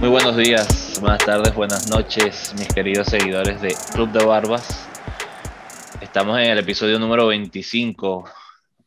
[0.00, 4.88] Muy buenos días, buenas tardes, buenas noches, mis queridos seguidores de Club de Barbas.
[6.00, 8.24] Estamos en el episodio número 25,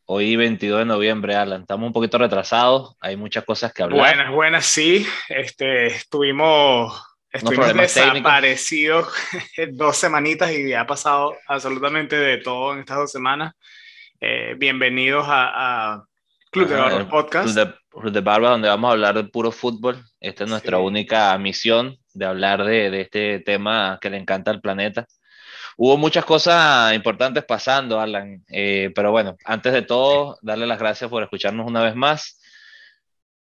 [0.06, 1.60] hoy 22 de noviembre, Alan.
[1.60, 4.00] Estamos un poquito retrasados, hay muchas cosas que hablar.
[4.00, 5.06] Buenas, buenas, sí.
[5.28, 7.00] Este, estuvimos,
[7.30, 9.06] estuvimos desaparecidos
[9.70, 13.54] dos semanitas y ha pasado absolutamente de todo en estas dos semanas.
[14.20, 16.04] Eh, bienvenidos a,
[16.54, 17.58] Club de Barbas Podcast.
[17.90, 20.00] Club de, Barbas, donde vamos a hablar de puro fútbol.
[20.20, 24.60] Esta es nuestra única misión de hablar de, de este tema que le encanta al
[24.60, 25.04] planeta.
[25.76, 31.10] Hubo muchas cosas importantes pasando, Alan, eh, pero bueno, antes de todo, darle las gracias
[31.10, 32.40] por escucharnos una vez más.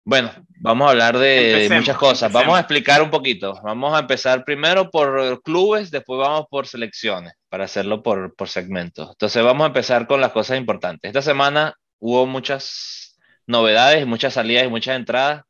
[0.03, 2.33] Bueno, vamos a hablar de muchas cosas.
[2.33, 3.61] Vamos a explicar un poquito.
[3.63, 9.11] Vamos a empezar primero por clubes, después vamos por selecciones, para hacerlo por, por segmentos.
[9.11, 11.11] Entonces vamos a empezar con las cosas importantes.
[11.11, 15.45] Esta semana hubo muchas novedades, muchas salidas y muchas entradas.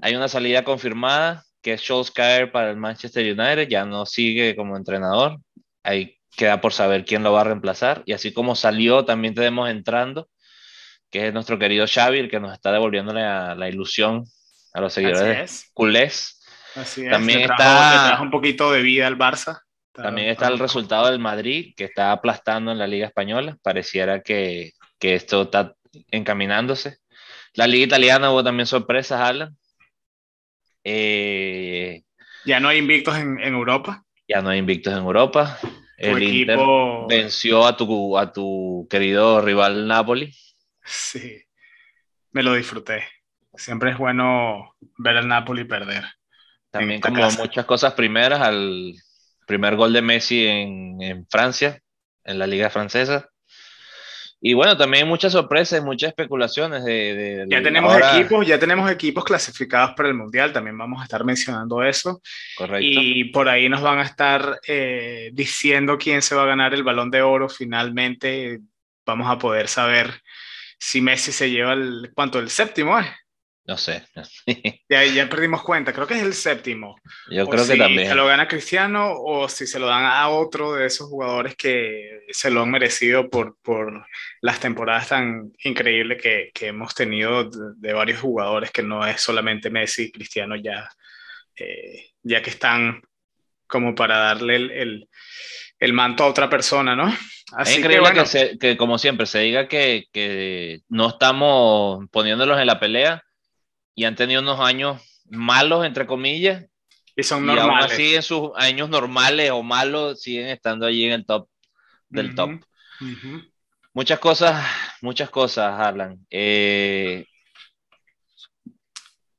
[0.00, 4.76] Hay una salida confirmada que es Solskjaer para el Manchester United, ya no sigue como
[4.76, 5.40] entrenador.
[5.82, 8.04] Ahí queda por saber quién lo va a reemplazar.
[8.06, 10.28] Y así como salió, también tenemos entrando,
[11.10, 14.24] que es nuestro querido Xavi, el que nos está devolviéndole a la ilusión
[14.74, 16.40] a los seguidores culés.
[16.76, 17.10] Así es.
[17.10, 19.58] También está un poquito de vida al Barça.
[19.92, 23.56] también está el resultado del Madrid, que está aplastando en la Liga Española.
[23.62, 25.74] Pareciera que, que esto está
[26.10, 26.98] encaminándose.
[27.54, 29.56] La Liga Italiana hubo también sorpresas, Alan.
[30.82, 32.02] Eh,
[32.44, 35.58] ya no hay invictos en, en Europa ya no hay invictos en Europa.
[35.96, 36.58] El Inter
[37.08, 40.32] venció a tu, a tu querido rival Napoli.
[40.84, 41.42] Sí,
[42.32, 43.04] me lo disfruté.
[43.54, 46.04] Siempre es bueno ver al Napoli perder.
[46.70, 48.94] También como muchas cosas primeras, al
[49.46, 51.80] primer gol de Messi en, en Francia,
[52.24, 53.30] en la liga francesa.
[54.46, 57.46] Y bueno, también hay muchas sorpresas, muchas especulaciones de...
[57.48, 61.82] ya tenemos equipos, ya tenemos equipos clasificados para el Mundial, también vamos a estar mencionando
[61.82, 62.20] eso.
[62.54, 62.86] Correcto.
[62.86, 66.82] Y por ahí nos van a estar eh, diciendo quién se va a ganar el
[66.82, 68.60] balón de oro finalmente.
[69.06, 70.12] Vamos a poder saber
[70.78, 72.38] si Messi se lleva el, ¿cuánto?
[72.38, 73.10] El séptimo, ¿eh?
[73.66, 74.04] No sé.
[74.88, 76.96] ya, ya perdimos cuenta, creo que es el séptimo.
[77.30, 78.08] Yo creo que también.
[78.08, 82.26] Se lo gana Cristiano o si se lo dan a otro de esos jugadores que
[82.30, 84.06] se lo han merecido por, por
[84.42, 89.70] las temporadas tan increíbles que, que hemos tenido de, varios jugadores, que no es solamente
[89.70, 90.86] Messi y Cristiano ya,
[91.56, 93.00] eh, ya que están
[93.66, 95.08] como para darle el, el,
[95.78, 97.06] el manto a otra persona, ¿no?
[97.52, 102.66] Así es increíble que, que, como siempre, se diga que, que no estamos poniéndolos en
[102.66, 103.23] la pelea
[103.94, 106.64] y han tenido unos años malos, entre comillas.
[107.16, 107.66] Y son normales.
[107.66, 111.48] Y aún así en sus años normales o malos siguen estando allí en el top
[112.08, 112.60] del top.
[113.92, 114.66] Muchas cosas,
[115.00, 117.26] muchas cosas, Alan, eh,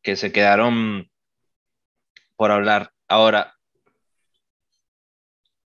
[0.01, 1.09] que se quedaron
[2.37, 2.91] por hablar.
[3.07, 3.53] Ahora,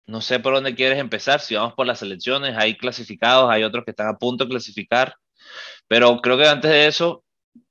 [0.05, 3.83] no sé por dónde quieres empezar, si vamos por las elecciones, hay clasificados, hay otros
[3.85, 5.15] que están a punto de clasificar,
[5.87, 7.24] pero creo que antes de eso,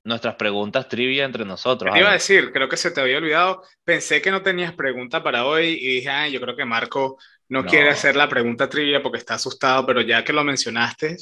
[0.04, 1.92] nuestras preguntas trivia entre nosotros.
[1.92, 3.62] Te iba a decir, creo que se te había olvidado.
[3.84, 7.18] Pensé que no tenías pregunta para hoy y dije, yo creo que Marco
[7.48, 11.16] no, quiere hacer la pregunta trivia porque está asustado, pero ya que lo mencionaste,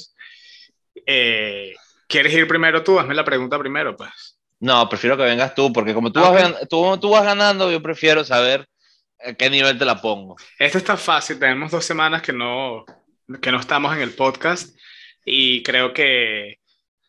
[1.05, 1.73] eh,
[2.07, 2.99] ¿quieres ir primero tú?
[2.99, 4.39] Hazme la pregunta primero, pues.
[4.59, 7.81] No, prefiero que vengas tú, porque como tú, ah, vas, tú, tú vas ganando, yo
[7.81, 8.67] prefiero saber
[9.25, 10.35] a qué nivel te la pongo.
[10.57, 12.85] Esto está fácil, tenemos dos semanas que no,
[13.41, 14.77] que no estamos en el podcast
[15.25, 16.59] y creo que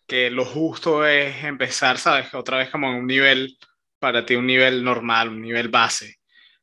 [0.06, 2.32] que lo justo es empezar, ¿sabes?
[2.34, 3.56] Otra vez como en un nivel,
[3.98, 6.16] para ti un nivel normal, un nivel base.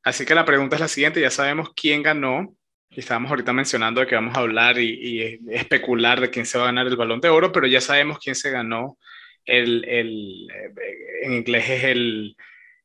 [0.04, 2.56] Así que la pregunta es la siguiente, ya sabemos quién ganó,
[2.90, 6.68] y estábamos ahorita mencionando que vamos a hablar y, especular de quién se va a
[6.68, 8.98] ganar el balón de oro, pero ya sabemos quién se ganó
[9.46, 12.36] el, el eh, en inglés es el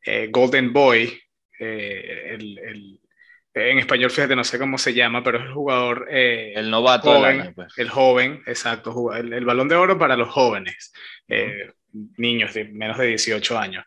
[0.04, 1.18] eh, Golden Boy,
[1.58, 3.00] eh, el,
[3.56, 6.08] en español, fíjate, no sé cómo se llama, pero es el jugador.
[6.10, 7.72] Eh, el novato joven, pues.
[7.78, 9.14] El joven, exacto.
[9.14, 10.92] El, balón de oro para los jóvenes,
[11.26, 11.72] eh,
[12.18, 13.86] niños de menos de 18 años.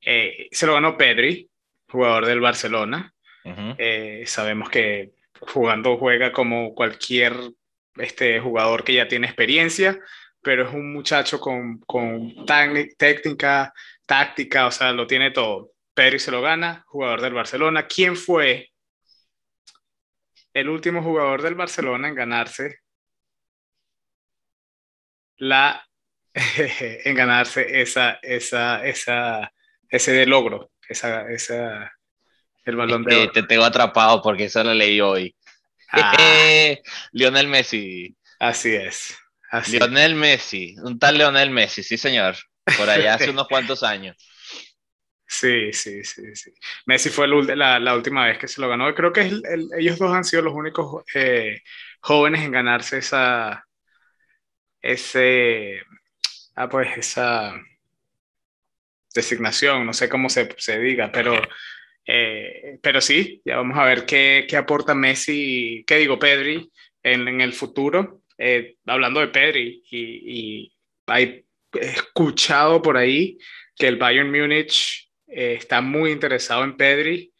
[0.00, 1.50] Eh, se lo ganó Pedri,
[1.88, 3.12] jugador del Barcelona.
[4.26, 7.34] sabemos que jugando juega como cualquier
[7.96, 9.98] este, jugador que ya tiene experiencia,
[10.40, 12.46] pero es un muchacho con, con
[12.96, 13.72] técnica,
[14.06, 15.72] táctica, o sea, lo tiene todo.
[15.94, 17.88] Pedri se lo gana, jugador del Barcelona.
[17.88, 18.69] ¿Quién fue
[20.54, 22.80] el último jugador del Barcelona en ganarse
[25.36, 25.84] la
[26.34, 29.52] en ganarse esa, esa, esa,
[29.88, 31.92] ese logro, esa, esa,
[32.64, 35.34] el balón de Te tengo atrapado porque eso lo leí hoy.
[35.90, 36.14] Ah.
[37.12, 38.16] Lionel Messi.
[38.38, 39.18] Así es.
[39.68, 42.36] Lionel Messi, un tal Lionel Messi, sí señor,
[42.76, 44.16] por allá hace unos cuantos años.
[45.32, 46.50] Sí, sí, sí, sí.
[46.86, 48.92] Messi fue la, la, última vez que se lo ganó.
[48.94, 49.30] Creo que
[49.78, 51.60] ellos dos han sido los únicos eh,
[52.00, 53.64] jóvenes en ganarse esa,
[54.82, 55.80] ese,
[56.56, 57.54] ah, pues esa
[59.14, 61.34] designación, no sé cómo se, se diga, pero,
[62.06, 66.70] eh, pero sí, ya vamos a ver qué, qué aporta Messi, qué digo Pedri
[67.02, 68.22] en, en el futuro.
[68.38, 70.74] Eh, hablando de Pedri, y, y
[71.06, 71.44] hay
[71.74, 73.38] escuchado por ahí
[73.76, 77.32] que el Bayern Múnich eh, está muy interesado en Pedri.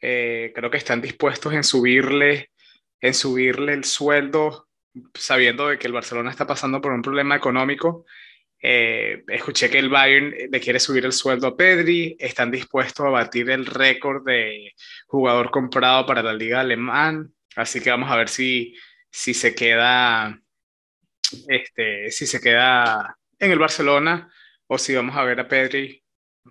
[0.00, 2.50] creo que están dispuestos en subirle,
[3.00, 4.68] en subirle el sueldo,
[5.14, 8.04] sabiendo de que el Barcelona está pasando por un problema económico.
[8.64, 13.10] Eh, escuché que el Bayern le quiere subir el sueldo a Pedri, están dispuestos a
[13.10, 14.72] batir el récord de
[15.08, 18.76] jugador comprado para la liga alemán, así que vamos a ver si,
[19.10, 20.40] si se queda
[21.48, 24.32] este, si se queda en el Barcelona
[24.68, 26.01] o si vamos a ver a Pedri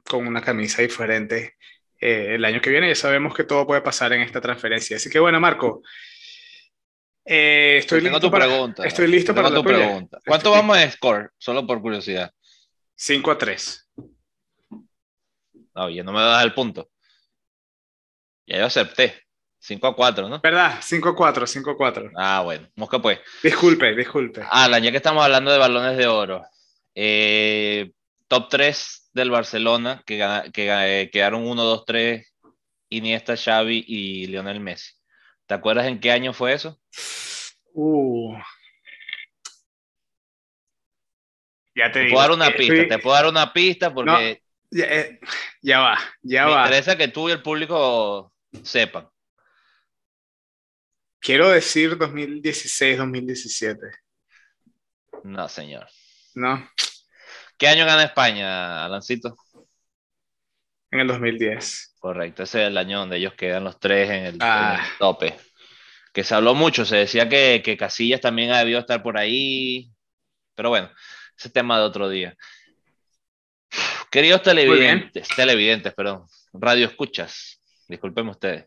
[0.05, 1.55] con una camisa diferente
[1.99, 2.89] eh, el año que viene.
[2.89, 4.97] Ya sabemos que todo puede pasar en esta transferencia.
[4.97, 5.81] Así que bueno, Marco,
[7.25, 8.85] eh, estoy, listo tu para, pregunta.
[8.85, 10.19] estoy listo para tu pregunta.
[10.25, 11.31] ¿Cuánto vamos a score?
[11.37, 12.31] Solo por curiosidad.
[12.95, 13.89] 5 a 3.
[15.75, 16.89] No, ya no me das el punto.
[18.45, 19.23] Ya yo acepté.
[19.59, 20.41] 5 a 4, ¿no?
[20.41, 20.79] ¿Verdad?
[20.81, 22.11] 5 a 4, 5 a 4.
[22.15, 22.67] Ah, bueno.
[22.75, 23.19] Mosca pues.
[23.43, 24.43] Disculpe, disculpe.
[24.49, 26.43] Alan, ya que estamos hablando de balones de oro.
[26.95, 27.91] Eh,
[28.27, 30.17] top 3 del Barcelona, que,
[30.53, 32.33] que eh, quedaron 1, 2, 3,
[32.89, 34.93] Iniesta, Xavi y Lionel Messi.
[35.45, 36.79] ¿Te acuerdas en qué año fue eso?
[37.73, 38.35] Uh.
[41.75, 42.15] Ya te, te digo.
[42.15, 44.41] Puedo dar una pista, te puedo dar una pista porque.
[44.69, 45.19] ya, eh,
[45.61, 46.65] ya, va, ya me va.
[46.65, 49.09] interesa que tú y el público sepan.
[51.19, 53.77] Quiero decir 2016-2017.
[55.23, 55.87] No, señor.
[56.33, 56.67] No.
[57.61, 59.37] ¿Qué año gana España, Alancito?
[60.89, 61.95] En el 2010.
[61.99, 64.77] Correcto, ese es el año donde ellos quedan los tres en el, Ah.
[64.79, 65.37] en el tope.
[66.11, 69.91] Que se habló mucho, se decía que, que Casillas también debió estar por ahí.
[70.55, 70.89] Pero bueno,
[71.37, 72.35] ese tema de otro día.
[74.09, 78.65] Queridos televidentes, televidentes, perdón, radio escuchas, disculpen ustedes,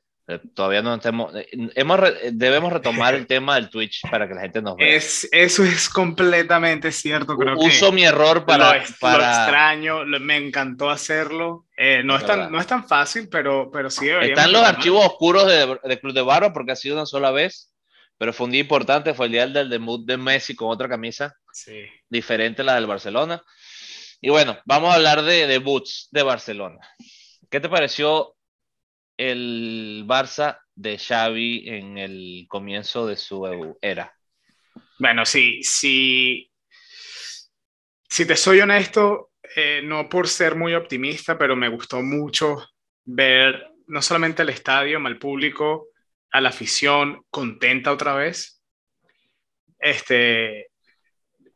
[0.54, 4.40] todavía no tenemos, eh, hemos re- debemos retomar el tema del Twitch para que la
[4.42, 4.96] gente nos vea.
[4.96, 7.36] Es, eso es completamente cierto.
[7.36, 11.66] Creo Uso que mi error lo, para, es- lo para extraño, lo- me encantó hacerlo.
[11.76, 15.04] Eh, no, Es es tan, no es tan fácil, pero, pero sí Están los archivos
[15.04, 17.72] oscuros de, de Club de Barro porque ha sido una sola vez,
[18.16, 21.34] pero fue un día importante, fue el día del debut de Messi con otra camisa
[21.52, 21.84] Sí.
[22.08, 23.42] diferente a la del Barcelona.
[24.20, 26.78] Y bueno, vamos a hablar de debuts de Barcelona.
[27.50, 28.33] ¿Qué te pareció
[29.16, 34.12] el Barça de Xavi en el comienzo de su era?
[34.98, 36.50] Bueno, sí, sí.
[38.08, 42.64] Si te soy honesto, eh, no por ser muy optimista, pero me gustó mucho
[43.04, 45.88] ver no solamente al estadio, al público,
[46.30, 48.62] a la afición contenta otra vez.
[49.78, 50.68] Este,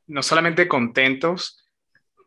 [0.06, 1.64] no solamente contentos,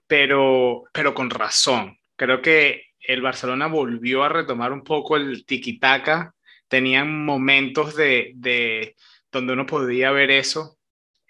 [0.07, 1.97] pero, pero con razón.
[2.15, 6.33] Creo que el Barcelona volvió a retomar un poco el tiki-taka.
[6.67, 8.95] Tenían momentos de, de
[9.31, 10.77] donde uno podía ver eso.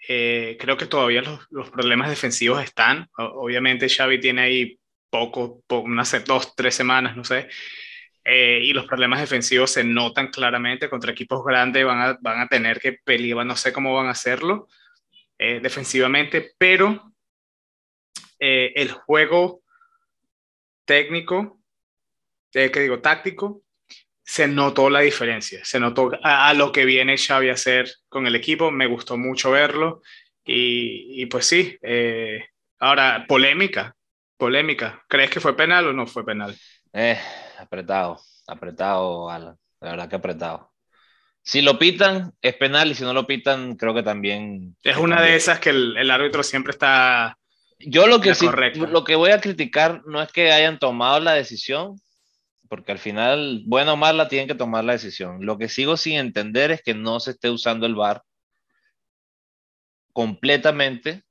[0.08, 3.08] Eh, creo que todavía los, los problemas defensivos están.
[3.16, 4.78] Obviamente Xavi tiene ahí
[5.10, 7.48] poco, po- unas dos, tres semanas, no sé.
[8.24, 10.88] Eh, y los problemas defensivos se notan claramente.
[10.88, 14.12] Contra equipos grandes van a, van a tener que pelear, no sé cómo van a
[14.12, 14.68] hacerlo
[15.38, 17.12] eh, defensivamente, pero
[18.38, 19.62] el juego
[20.84, 21.61] técnico,
[22.54, 23.62] eh, que digo, táctico,
[24.24, 28.26] se notó la diferencia, se notó a, a, lo que viene Xavi a hacer con
[28.26, 30.02] el equipo, me gustó mucho verlo
[30.44, 32.46] y, y pues sí, eh,
[32.78, 33.94] ahora polémica,
[34.36, 36.56] polémica, ¿crees que fue penal o no fue penal?
[36.92, 37.18] Eh,
[37.58, 40.72] apretado, apretado, Alan, la verdad que apretado.
[41.44, 44.76] Si lo pitan, es penal, y si no lo pitan, creo que también...
[44.82, 45.32] Es una también.
[45.32, 47.36] de esas que el, el árbitro siempre está...
[47.80, 51.32] Yo lo que sí, lo que voy a criticar no es que hayan tomado la
[51.32, 52.00] decisión,
[52.72, 55.44] porque al final, bueno o mala, tienen que tomar la decisión.
[55.44, 58.22] Lo que sigo sin entender es que no se esté usando el VAR
[60.14, 61.22] completamente.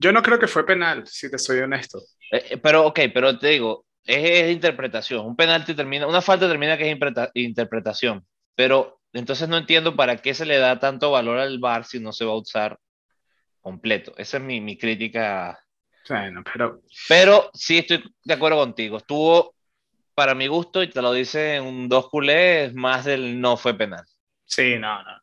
[0.00, 2.00] Yo no creo que fue penal, si te soy honesto.
[2.32, 5.24] Eh, eh, pero, ok, pero te digo, es, es interpretación.
[5.24, 8.26] Un penalti termina, una falta termina que es interpreta- interpretación.
[8.56, 12.12] Pero entonces no entiendo para qué se le da tanto valor al VAR si no
[12.12, 12.76] se va a usar
[13.60, 14.14] completo.
[14.16, 15.60] Esa es mi, mi crítica.
[16.08, 18.96] Bueno, pero Pero sí estoy de acuerdo contigo.
[18.96, 19.54] Estuvo,
[20.20, 24.04] para mi gusto, y te lo dice un dos culés, más del no fue penal.
[24.44, 25.18] sí, no, no.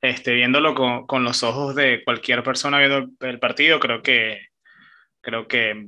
[0.00, 4.38] Este, viéndolo con, los ojos de cualquier persona viendo el partido, creo que,
[5.20, 5.84] creo que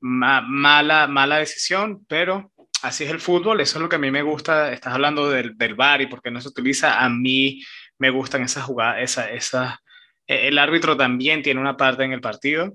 [0.00, 2.50] mala, mala decisión, pero
[2.82, 5.56] así es el fútbol, eso es lo que a mí me gusta, estás hablando del,
[5.56, 7.62] del VAR y por qué no se utiliza, a mí
[7.98, 9.80] me gustan esas jugadas, esa, esa,
[10.26, 12.72] e, el árbitro también tiene una parte en el partido,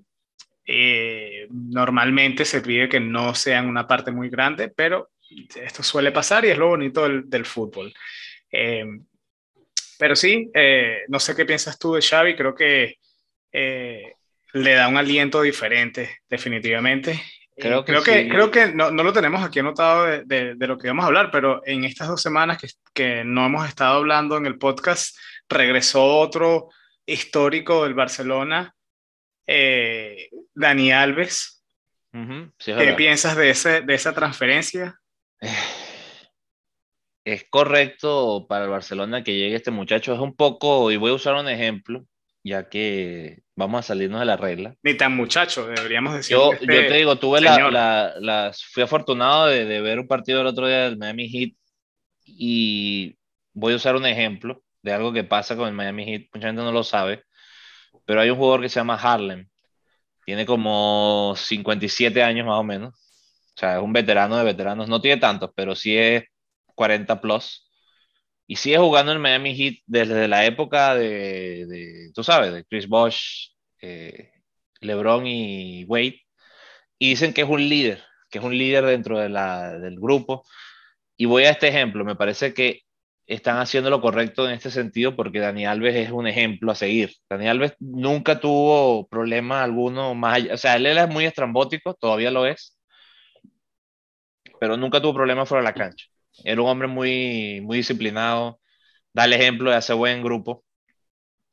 [0.72, 5.10] eh, normalmente se pide que no sean una parte muy grande, pero
[5.56, 7.92] esto suele pasar y es lo bonito del, del fútbol.
[8.52, 8.86] Eh,
[9.98, 12.98] pero sí, eh, no sé qué piensas tú de Xavi, creo que
[13.52, 17.20] le da un aliento diferente, definitivamente.
[17.58, 20.68] Creo que, creo, que creo que, no, no, lo tenemos aquí anotado de, de, de,
[20.68, 23.96] lo que vamos a hablar, pero en estas dos semanas que, que, no hemos estado
[23.98, 25.18] hablando en el podcast,
[25.50, 26.70] regresó otro
[27.08, 28.76] histórico del Barcelona,
[29.52, 30.29] eh,
[30.60, 31.64] Dani Alves.
[32.12, 35.00] ¿Qué piensas de, ese, de esa transferencia?
[37.24, 40.14] Es correcto para el Barcelona que llegue este muchacho.
[40.14, 42.06] Es un poco, y voy a usar un ejemplo,
[42.44, 44.76] ya que vamos a salirnos de la regla.
[44.84, 46.36] Ni tan muchacho, deberíamos decir.
[46.36, 50.48] Yo, yo te digo, tuve la, la, fui afortunado de, de, ver un partido el
[50.48, 51.54] otro día del Miami Heat
[52.26, 53.18] y
[53.54, 56.64] voy a usar un ejemplo de algo que pasa con el Miami Heat, mucha gente
[56.64, 57.24] no lo sabe,
[58.06, 59.48] pero hay un jugador que se llama Harlem,
[60.30, 65.02] tiene como 57 años más o menos, o sea, es un veterano de veteranos, no
[65.02, 66.26] tiene tantos, pero sí es
[66.76, 67.68] 40 plus,
[68.46, 72.88] y sigue jugando en Miami Heat desde la época de, de tú sabes, de Chris
[72.88, 74.32] Bosh, eh,
[74.82, 76.22] LeBron y Wade,
[77.00, 80.46] y dicen que es un líder, que es un líder dentro de la, del grupo.
[81.18, 82.82] Y voy a este ejemplo, me parece que
[83.30, 87.14] están haciendo lo correcto en este sentido porque Dani Alves es un ejemplo a seguir.
[87.30, 92.32] Dani Alves nunca tuvo problema alguno más allá, o sea, él es muy estrambótico, todavía
[92.32, 92.78] lo es,
[94.60, 96.06] pero nunca tuvo problemas fuera de la cancha.
[96.44, 98.60] Era un hombre muy, muy disciplinado,
[99.14, 100.66] da el ejemplo de hacer buen grupo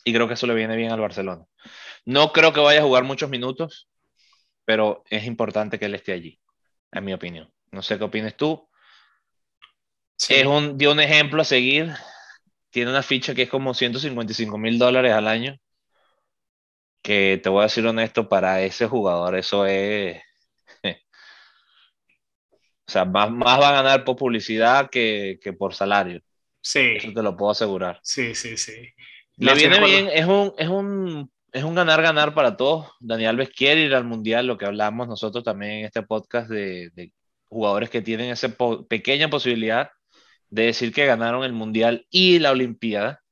[0.04, 1.45] y creo que eso le viene bien al Barcelona.
[2.06, 3.88] No creo que vaya a jugar muchos minutos,
[4.64, 6.40] pero es importante que él esté allí,
[6.92, 7.52] en mi opinión.
[7.73, 8.68] No sé qué opinas tú.
[10.16, 10.35] Sí.
[10.35, 11.92] Es un, dio un ejemplo a seguir.
[12.70, 15.56] Tiene una ficha que es como 155 mil dólares al año.
[17.02, 20.20] Que te voy a decir honesto, para ese jugador eso es...
[20.82, 26.20] o sea, más, más va a ganar por publicidad que, que por salario.
[26.61, 26.94] Sí.
[26.96, 28.00] Eso te lo puedo asegurar.
[28.02, 28.88] Sí, sí, sí.
[29.37, 32.90] Le viene bien, es un, es un, es un ganar-ganar para todos.
[33.00, 36.90] Daniel Alves quiere ir al Mundial, lo que hablamos nosotros también en este podcast de,
[36.94, 37.12] de
[37.44, 39.90] jugadores que tienen esa po pequeña posibilidad
[40.56, 43.22] de decir que ganaron el Mundial y la Olimpiada.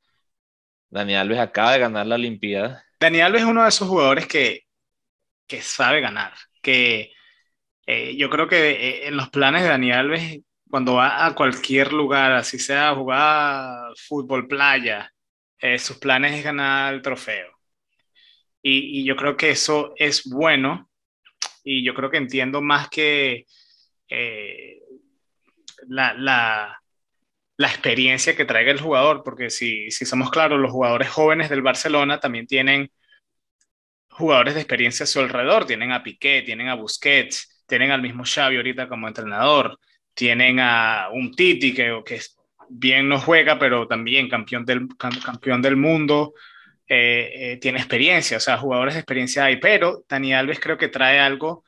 [0.90, 2.84] Daniel Alves acaba de ganar la Olimpiada.
[3.00, 4.66] Daniel Alves es uno de esos jugadores que,
[5.46, 7.12] que sabe ganar, que
[7.86, 11.94] eh, yo creo que eh, en los planes de Daniel Alves, cuando va a cualquier
[11.94, 15.10] lugar, así sea jugar fútbol playa,
[15.58, 17.52] eh, sus planes es ganar el trofeo.
[18.60, 20.90] Y, y, yo creo que eso es bueno
[21.64, 23.46] y yo creo que entiendo más que
[25.88, 26.83] la, la,
[27.56, 31.62] la experiencia que traiga el jugador, porque si, si somos claros, los jugadores jóvenes del
[31.62, 32.90] Barcelona también tienen
[34.08, 38.24] jugadores de experiencia a su alrededor, tienen a Piqué, tienen a Busquets, tienen al mismo
[38.24, 39.78] Xavi ahorita como entrenador,
[40.14, 42.20] tienen a un Titi que, que
[42.68, 46.34] bien no juega, pero también campeón del, campeón del mundo,
[46.86, 50.88] eh, eh, tiene experiencia, o sea, jugadores de experiencia hay, pero Dani Alves creo que
[50.88, 51.64] trae algo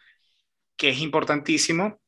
[0.77, 2.01] que es importantísimo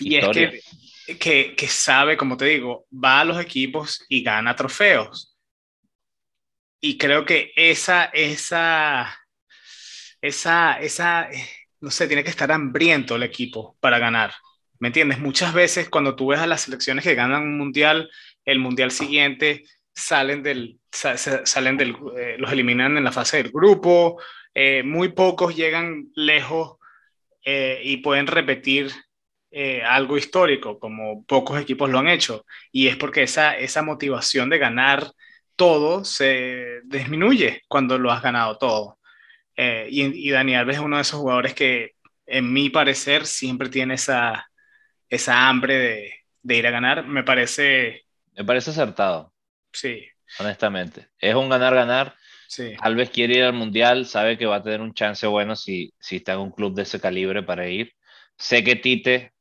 [0.00, 0.60] y es que
[1.06, 5.36] que, que, sabe, como te digo, va a los equipos y gana trofeos.
[6.80, 9.14] Y creo que esa, esa,
[10.20, 11.28] esa, esa,
[11.80, 14.34] no sé, tiene que estar hambriento el equipo para ganar.
[14.78, 15.18] ¿Me entiendes?
[15.18, 18.10] Muchas veces cuando tú ves a las selecciones que ganan un mundial,
[18.44, 24.20] el mundial siguiente salen del, salen del, eh, los eliminan en la fase del grupo,
[24.54, 26.76] eh, muy pocos llegan lejos
[27.44, 28.92] eh, y pueden repetir
[29.56, 34.50] eh, algo histórico, como pocos equipos lo han hecho, y es porque esa, esa motivación
[34.50, 35.12] de ganar
[35.54, 38.98] todo se disminuye cuando lo has ganado todo.
[39.56, 41.92] Eh, y, y Dani Alves es uno de esos jugadores que,
[42.26, 44.50] en mi parecer, siempre tiene esa,
[45.08, 47.06] esa hambre de, de ir a ganar.
[47.06, 48.02] Me parece...
[48.36, 49.32] Me parece acertado.
[49.72, 50.04] Sí.
[50.40, 51.06] Honestamente.
[51.18, 52.16] Es un ganar-ganar.
[52.48, 52.74] Sí.
[52.80, 56.16] Alves quiere ir al Mundial, sabe que va a tener un chance bueno si, si
[56.16, 57.92] está en un club de ese calibre para ir.
[58.36, 59.33] Sé que Tite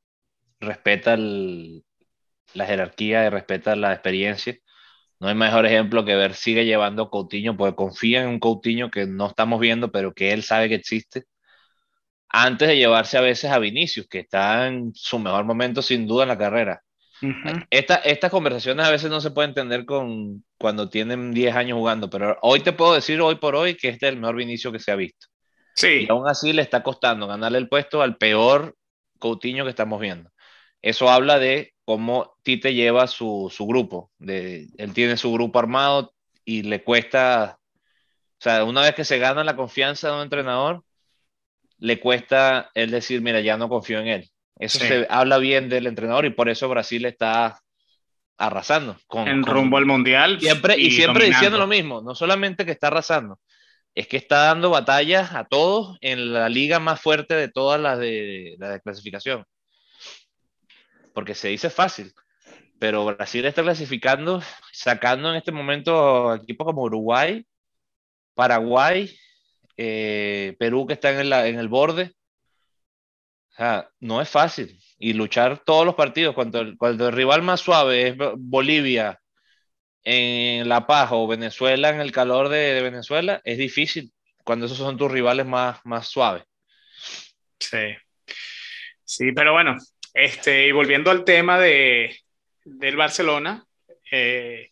[0.64, 1.84] respeta el,
[2.54, 4.58] la jerarquía y respeta la experiencia.
[5.20, 9.06] No hay mejor ejemplo que ver sigue llevando Coutinho, porque confía en un Coutinho que
[9.06, 11.24] no estamos viendo, pero que él sabe que existe,
[12.30, 16.24] antes de llevarse a veces a Vinicius, que está en su mejor momento sin duda
[16.24, 16.82] en la carrera.
[17.22, 17.68] Uh -huh.
[17.70, 22.10] Esta, estas conversaciones a veces no se pueden entender con, cuando tienen 10 años jugando,
[22.10, 24.80] pero hoy te puedo decir, hoy por hoy, que este es el mejor Vinicius que
[24.80, 25.28] se ha visto.
[25.76, 26.06] Sí.
[26.06, 28.76] Y aún así le está costando ganarle el puesto al peor
[29.20, 30.33] Coutinho que estamos viendo.
[30.84, 34.12] Eso habla de cómo Tite lleva su, su grupo.
[34.20, 36.14] De, él tiene su grupo armado
[36.44, 40.84] y le cuesta, o sea, una vez que se gana la confianza de un entrenador,
[41.80, 44.30] le cuesta él decir, mira, ya no confío en él.
[44.60, 47.62] Eso se habla bien del entrenador y por eso Brasil está
[48.38, 48.98] arrasando.
[49.08, 50.40] Con, en rumbo al mundial.
[50.40, 53.40] Siempre, y, siempre diciendo lo mismo, no solamente que está arrasando,
[53.96, 57.98] es que está dando batallas a todos en la liga más fuerte de todas las
[58.00, 59.46] de, la de clasificación.
[61.14, 62.14] Porque se dice fácil,
[62.80, 64.42] pero Brasil está clasificando,
[64.72, 67.46] sacando en este momento equipos como Uruguay,
[68.34, 69.16] Paraguay,
[69.78, 72.14] eh, Perú que está en el, en el borde.
[73.52, 74.80] O sea, no es fácil.
[74.98, 79.20] Y luchar todos los partidos, cuando el, cuando el rival más suave es Bolivia
[80.04, 84.12] en La Paz o Venezuela en el calor de, Venezuela, es difícil
[84.44, 86.44] cuando esos son tus rivales más, más suaves.
[87.60, 87.96] Sí.
[89.06, 89.78] Sí, pero bueno,
[90.14, 92.16] este, y volviendo al tema de,
[92.64, 93.66] del Barcelona,
[94.12, 94.72] eh,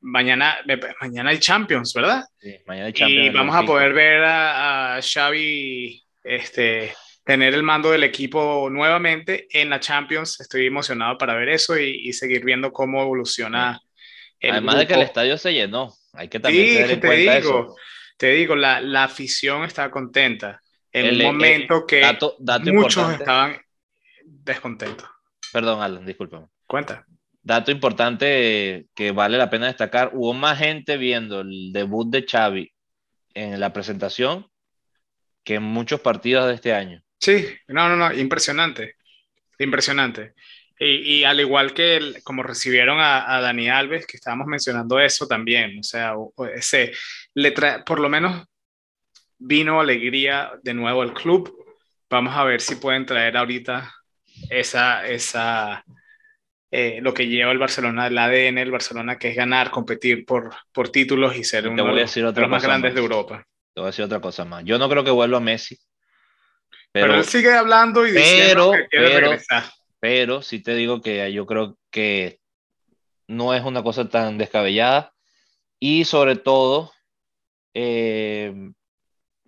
[0.00, 0.58] mañana,
[1.00, 2.24] mañana hay Champions, ¿verdad?
[2.38, 3.26] Sí, mañana hay Champions.
[3.26, 6.94] Y vamos a poder ver a, a, Xavi este,
[7.24, 10.40] tener el mando del equipo nuevamente en la Champions.
[10.40, 13.80] Estoy emocionado para ver eso y, seguir viendo cómo evoluciona.
[14.42, 17.76] Además de que el estadio se llenó, hay que también sí, te digo,
[18.16, 20.62] Te digo, la, la, afición está contenta.
[20.92, 22.02] En un momento que
[22.72, 23.60] muchos estaban
[24.50, 25.08] descontentos.
[25.52, 26.46] Perdón, Alan, discúlpame.
[26.66, 27.06] Cuenta
[27.42, 32.72] dato importante que vale la pena destacar, hubo más gente viendo el debut de Xavi
[33.34, 34.46] en la presentación
[35.44, 37.02] que en muchos partidos de este año.
[37.18, 38.96] Sí, no, no, no, impresionante,
[39.58, 40.34] impresionante.
[40.82, 45.82] Y, al igual que como recibieron a, Dani Alves, que estábamos mencionando eso también, o
[45.82, 46.14] sea,
[46.54, 46.92] ese,
[47.34, 47.52] le
[47.84, 48.46] por lo menos
[49.36, 51.54] vino alegría de nuevo al club.
[52.08, 53.92] Vamos a ver si pueden traer ahorita
[54.48, 55.84] esa, esa,
[56.70, 60.54] eh, lo que lleva el Barcelona, el ADN del Barcelona, que es ganar, competir por,
[60.72, 63.44] por títulos y ser uno de los más grandes de Europa.
[63.74, 64.64] Te voy a decir otra cosa más.
[64.64, 65.76] Yo no creo que vuelva a Messi.
[66.92, 69.64] Pero, él sigue hablando y diciendo que quiere pero, regresar.
[70.00, 72.40] Pero sí te digo que yo creo que
[73.28, 75.12] no es una cosa tan descabellada
[75.78, 76.92] y sobre todo
[77.74, 78.52] eh,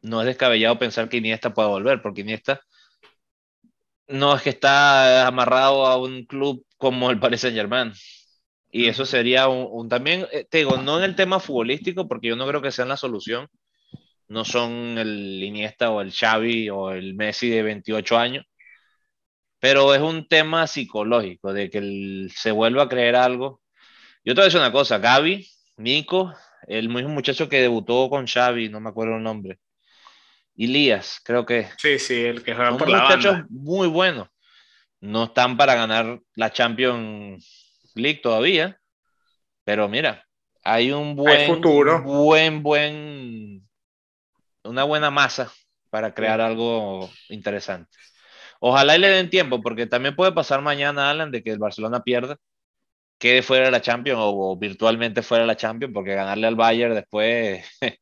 [0.02, 2.61] no es descabellado pensar que Iniesta pueda volver, porque Iniesta
[4.12, 7.92] no es que está amarrado a un club como el Paris Saint Germain.
[8.70, 12.37] Y eso sería un, también, eh, te digo, no en el tema futbolístico, porque yo
[12.37, 13.48] no creo que sean la solución.
[14.29, 18.46] No son el Iniesta o el Xavi o el Messi de 28 años.
[19.61, 23.61] Pero es un tema psicológico, de que se vuelva a creer algo.
[24.25, 25.46] Yo te voy a decir una cosa, Gaby,
[25.79, 26.35] Nico,
[26.68, 29.59] el mismo muchacho que debutó con Xavi, no me acuerdo el nombre.
[30.57, 31.69] Elías, creo que.
[31.79, 33.47] Sí, sí, el que juega por la banda.
[33.49, 34.29] muy buenos.
[35.01, 38.79] No están para ganar la Champions League todavía,
[39.65, 40.27] pero mira,
[40.62, 42.03] hay un buen futuro.
[42.03, 43.69] buen buen
[44.65, 45.53] una buena masa
[45.91, 47.91] para crear algo interesante.
[48.61, 52.05] Ojalá y le den tiempo, porque también puede pasar mañana, Alan, de que el Barcelona
[52.05, 52.37] pierda,
[53.19, 56.95] quede fuera de la Champions o, virtualmente fuera de la Champions, porque ganarle al Bayern
[56.95, 57.65] después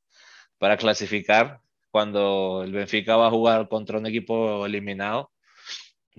[0.58, 5.32] para clasificar cuando el Benfica va a jugar contra un equipo eliminado,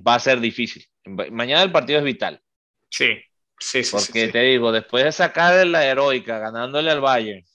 [0.06, 0.86] va a ser difícil.
[1.06, 2.42] Mañana el partido es vital.
[2.90, 3.18] Sí,
[3.58, 3.92] sí, sí.
[3.92, 7.46] Porque te digo, después de sacar la heroica ganándole al Bayern,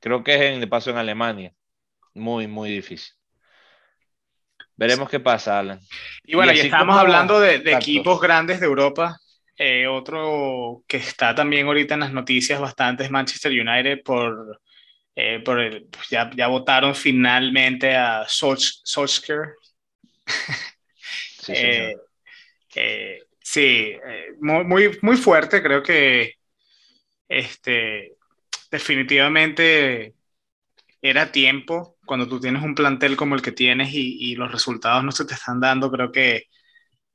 [0.00, 1.52] creo que es en el paso en Alemania.
[2.14, 3.14] Muy, muy difícil.
[4.76, 5.80] Veremos qué pasa, Alan.
[6.24, 9.18] Y bueno, y, estamos hablando de, equipos grandes de Europa.
[9.56, 14.60] Eh, otro que está también ahorita en las noticias bastante es Manchester United por
[15.20, 19.56] eh, por el, pues ya, ya, votaron finalmente a Solskjaer.
[21.42, 21.96] sí, eh,
[22.76, 23.96] eh, sí
[24.40, 26.34] muy, muy fuerte, creo que
[27.26, 28.12] este,
[28.70, 30.14] definitivamente
[31.02, 35.02] era tiempo cuando tú tienes un plantel como el que tienes y, y, los resultados
[35.02, 36.44] no se te están dando, creo que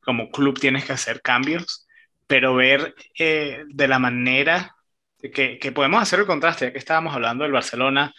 [0.02, 1.88] como club tienes que hacer cambios,
[2.28, 4.76] pero ver de la manera
[5.32, 8.14] que, podemos hacer el contraste, ya que estábamos hablando del Barcelona,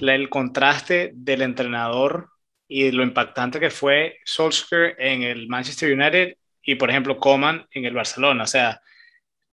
[0.00, 2.30] el contraste del entrenador
[2.68, 7.84] y lo impactante que fue Solskjaer en el Manchester United y, por ejemplo, Coman en
[7.84, 8.44] el Barcelona.
[8.44, 8.80] O sea,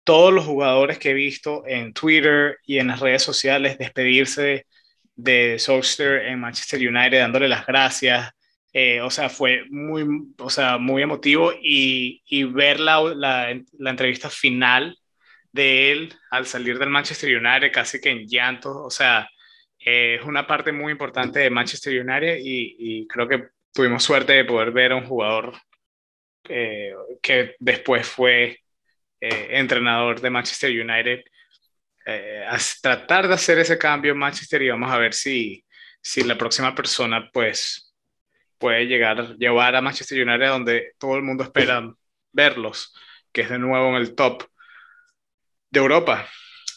[0.03, 4.65] todos los jugadores que he visto en Twitter y en las redes sociales despedirse
[5.15, 8.31] de Solskjaer en Manchester United, dándole las gracias.
[8.73, 10.05] Eh, o sea, fue muy,
[10.37, 14.97] o sea, muy emotivo y, y ver la, la, la entrevista final
[15.51, 19.27] de él al salir del Manchester United casi que en llanto, o sea,
[19.79, 24.71] es una parte muy importante de Manchester United y, creo que tuvimos suerte de poder
[24.71, 25.55] ver a un jugador
[26.49, 28.59] eh, que después fue
[29.19, 31.23] eh, entrenador de Manchester United.
[32.05, 35.63] Eh, a tratar de hacer ese cambio en Manchester y vamos a ver si,
[36.01, 37.93] si la próxima persona pues
[38.57, 41.93] puede llegar, llevar a Manchester United donde todo el mundo espera
[42.31, 42.93] verlos,
[43.31, 44.43] que es de nuevo en el top
[45.71, 46.27] de Europa.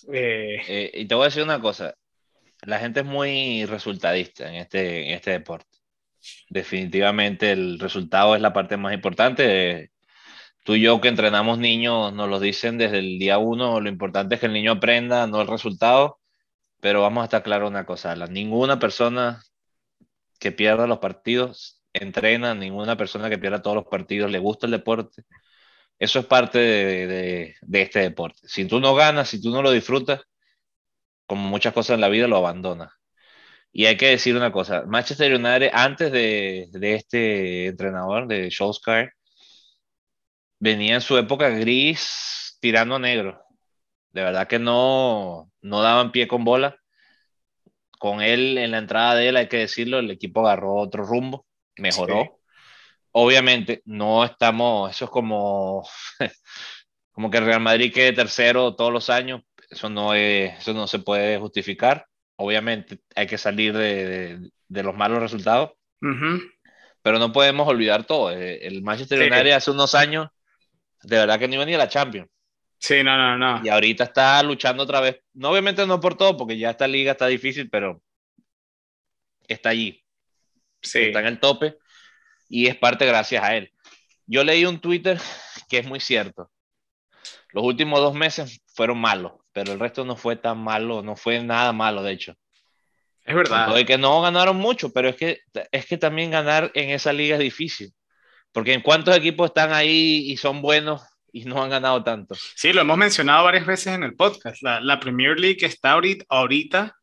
[0.06, 1.94] y te voy a decir una cosa,
[2.62, 5.78] la gente es muy resultadista en este, en este deporte.
[6.48, 9.90] Definitivamente el resultado es la parte más importante.
[10.64, 14.36] Tú y yo que entrenamos niños nos lo dicen desde el día uno, lo importante
[14.36, 16.20] es que el niño aprenda, no el resultado,
[16.80, 19.42] pero vamos a estar claro una cosa, ninguna persona
[20.38, 24.72] que pierda los partidos entrena, ninguna persona que pierda todos los partidos le gusta el
[24.72, 25.24] deporte.
[26.04, 28.40] Eso es parte de, este deporte.
[28.46, 30.20] Si tú no ganas, si tú no lo disfrutas,
[31.26, 32.92] como muchas cosas en la vida, lo abandona.
[33.72, 39.14] Y hay que decir una cosa, Manchester United antes de, de este entrenador, de Solskjaer,
[40.58, 43.42] venía en su época gris tirando negro.
[44.12, 46.76] De verdad que no, no daban pie con bola.
[47.98, 51.46] Con él, en la entrada de él, hay que decirlo, el equipo agarró otro rumbo,
[51.78, 52.40] mejoró.
[53.16, 55.88] Obviamente, no estamos, eso es como,
[57.12, 60.88] como que el Real Madrid quede tercero todos los años, eso no, es, eso no
[60.88, 62.06] se puede justificar.
[62.34, 65.70] Obviamente hay que salir de, de, los malos resultados,
[67.02, 68.32] pero no podemos olvidar todo.
[68.32, 70.28] Eh, el Manchester United hace unos años,
[71.04, 72.28] de verdad que no iba ni a la Champions.
[72.78, 73.64] Sí, no, no, no.
[73.64, 75.20] Y ahorita está luchando otra vez.
[75.34, 78.02] No, obviamente no por todo, porque ya esta liga está difícil, pero
[79.46, 80.02] está allí.
[80.82, 80.98] Sí.
[80.98, 81.78] Está en el tope
[82.48, 83.72] y es parte gracias a él.
[84.26, 85.20] Yo leí un Twitter
[85.68, 86.50] que es muy cierto.
[87.50, 91.40] Los últimos dos meses fueron malos pero el resto no fue tan malo, no fue
[91.40, 92.34] nada malo, de hecho.
[93.24, 93.72] Es verdad.
[93.72, 95.38] De que no ganaron mucho, pero es que,
[95.70, 97.94] es que también ganar en esa liga es difícil.
[98.52, 101.02] Porque en cuántos equipos están ahí y son buenos
[101.32, 102.34] y no han ganado tanto.
[102.56, 104.60] Sí, lo hemos mencionado varias veces en el podcast.
[104.60, 106.96] La, la Premier League está ahorita, ahorita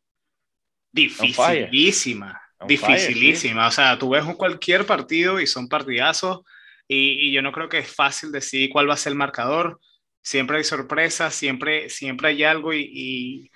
[0.92, 2.38] dificilísima.
[2.66, 3.68] Dificilísima.
[3.68, 6.40] O sea, tú ves cualquier partido y son partidazos.
[6.88, 9.80] Y, y, yo no creo que es fácil decir cuál va a ser el marcador
[10.22, 13.50] siempre hay sorpresas, siempre, siempre hay algo y,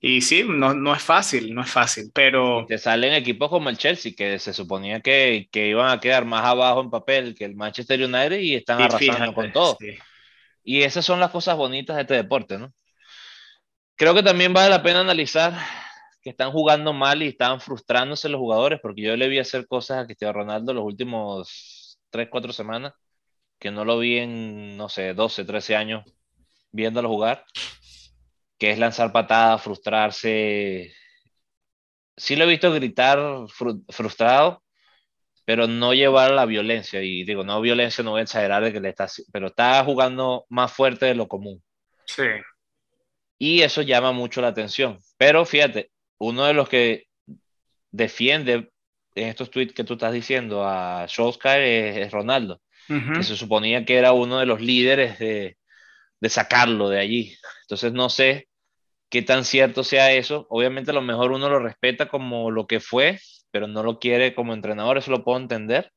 [0.00, 2.64] y, sí, no, no, es fácil, no es fácil, pero...
[2.66, 6.44] te salen equipos como el Chelsea, que se suponía que, que, iban a quedar más
[6.44, 9.76] abajo en papel que el Manchester United y están arrasando con todo.
[10.64, 12.72] Y esas son las cosas bonitas de este deporte, ¿no?
[13.96, 15.52] Creo que también vale la pena analizar
[16.22, 19.98] que están jugando mal y están frustrándose los jugadores, porque yo le vi hacer cosas
[19.98, 22.94] a Cristiano Ronaldo los últimos 3, 4 semanas
[23.58, 26.04] que no lo vi en, no sé, 12, 13 años
[26.72, 27.44] viéndolo jugar,
[28.58, 30.92] que es lanzar patadas, frustrarse.
[32.16, 33.20] Sí lo he visto gritar
[33.88, 34.64] frustrado,
[35.44, 37.02] pero no llevar la violencia.
[37.02, 40.44] Y digo, no violencia, no voy a exagerar de que le está, pero está jugando
[40.48, 41.62] más fuerte de lo común.
[42.04, 42.24] Sí.
[43.38, 44.98] Y eso llama mucho la atención.
[45.16, 45.91] Pero fíjate,
[46.22, 47.06] uno de los que
[47.90, 48.70] defiende
[49.14, 53.96] en estos tweets que tú estás diciendo a Solskjaer es Ronaldo que se suponía que
[53.96, 55.56] era uno de los líderes de,
[56.20, 57.36] de sacarlo de allí.
[57.62, 58.48] Entonces no sé
[59.08, 60.46] qué tan cierto sea eso.
[60.50, 63.18] Obviamente a lo mejor uno lo respeta como lo que fue,
[63.50, 65.90] pero no lo quiere como entrenador, eso lo puedo entender.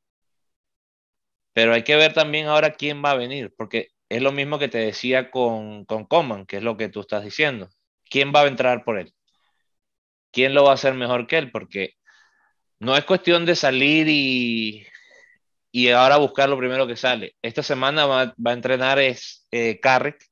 [1.53, 4.67] Pero hay que ver también ahora quién va a venir, porque es lo mismo que
[4.67, 7.69] te decía con, con Coman, que es lo que tú estás diciendo.
[8.09, 9.13] ¿Quién va a entrar por él?
[10.35, 11.49] ¿Quién lo va a hacer mejor que él?
[11.49, 11.93] Porque
[12.79, 14.85] no es cuestión de salir y
[15.71, 17.35] y ahora buscar lo primero que sale.
[17.41, 20.25] Esta semana va, a entrenar es eh, Carrick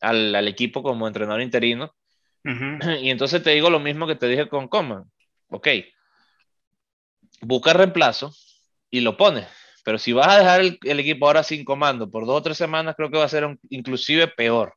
[0.00, 1.94] al, al, equipo como entrenador interino.
[3.02, 5.04] Y entonces te digo lo mismo que te dije con Coman.
[5.48, 5.68] Ok,
[7.42, 8.32] busca reemplazo
[8.90, 9.46] y lo pones.
[9.84, 12.56] Pero si vas a dejar el, el, equipo ahora sin comando por dos o tres
[12.56, 14.74] semanas, creo que va a ser inclusive peor.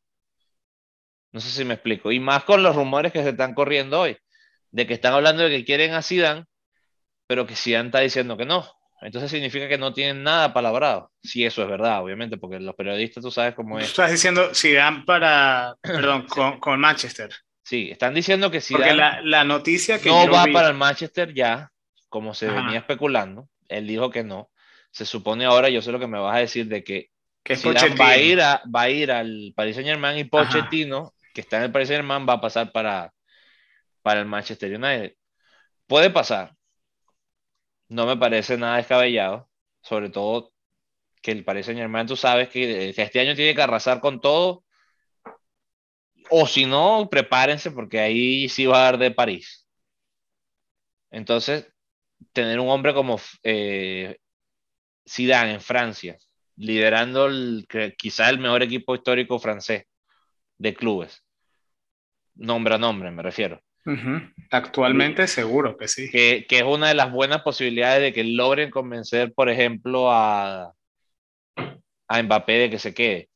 [1.33, 2.11] No sé si me explico.
[2.11, 4.17] Y más con los rumores que se están corriendo hoy,
[4.71, 6.45] de que están hablando de que quieren a Zidane,
[7.27, 8.65] pero que Zidane está diciendo que no.
[9.01, 11.11] Entonces significa que no tienen nada palabrado.
[11.21, 13.87] Si eso es verdad, obviamente, porque los periodistas tú sabes cómo es.
[13.87, 17.31] Estás diciendo si dan para, perdón, con, con, Manchester.
[17.63, 21.33] Sí, están diciendo que si Porque la, la, noticia que no va para el Manchester
[21.33, 21.71] ya,
[22.09, 24.49] como se venía especulando, él dijo que no.
[24.91, 27.09] Se supone ahora, yo sé lo que me vas a decir de que,
[27.43, 27.55] que
[27.99, 31.57] va a ir a, va a ir al Paris Saint Germain y Pochettino, que está
[31.57, 33.13] en el Paris Saint Germain, va a pasar para,
[34.01, 35.15] para el Manchester United.
[35.87, 36.55] Puede pasar,
[37.89, 39.49] no me parece nada descabellado,
[39.81, 40.53] sobre todo
[41.21, 44.63] que el Paris Saint Germain, tú sabes que este año tiene que arrasar con todo
[46.29, 49.67] O si no, prepárense porque ahí sí va a dar de París.
[51.11, 51.67] Entonces,
[52.33, 54.17] tener un hombre como eh,
[55.07, 56.17] Zidane en Francia,
[56.55, 57.67] liderando el,
[57.97, 59.85] quizá el mejor equipo histórico francés
[60.57, 61.22] de clubes,
[62.35, 63.61] nombre a nombre me refiero.
[64.49, 66.09] Actualmente seguro que sí.
[66.09, 70.73] Que, que, es una de las buenas posibilidades de que logren convencer, por ejemplo, a,
[72.07, 73.29] a Mbappé de que se quede.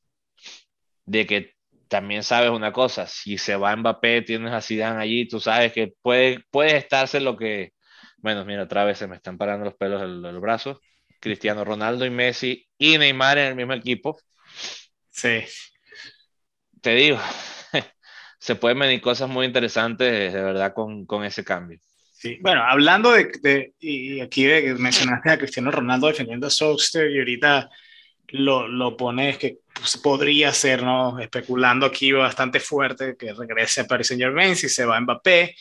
[1.06, 1.54] De que
[1.88, 5.94] también sabes una cosa, si se va Mbappé, tienes a Zidane allí, tú sabes que
[6.02, 7.74] puede, puede estarse lo que...
[8.18, 10.80] Bueno, mira, otra vez se me están parando los pelos de los brazos.
[11.20, 14.20] Cristiano Ronaldo y Messi y Neymar en el mismo equipo.
[15.10, 15.44] Sí.
[16.82, 17.20] Te digo,
[18.40, 21.80] se pueden venir cosas muy interesantes de verdad con, con ese cambio.
[22.14, 27.12] Sí, bueno, hablando de, de, y aquí de, mencionaste a Cristiano Ronaldo defendiendo a Soxter
[27.12, 27.70] y ahorita
[28.30, 31.20] lo, lo pones que pues, podría ser, ¿no?
[31.20, 35.56] Especulando aquí bastante fuerte que regrese a Paris Saint Germain si se va a Mbappé.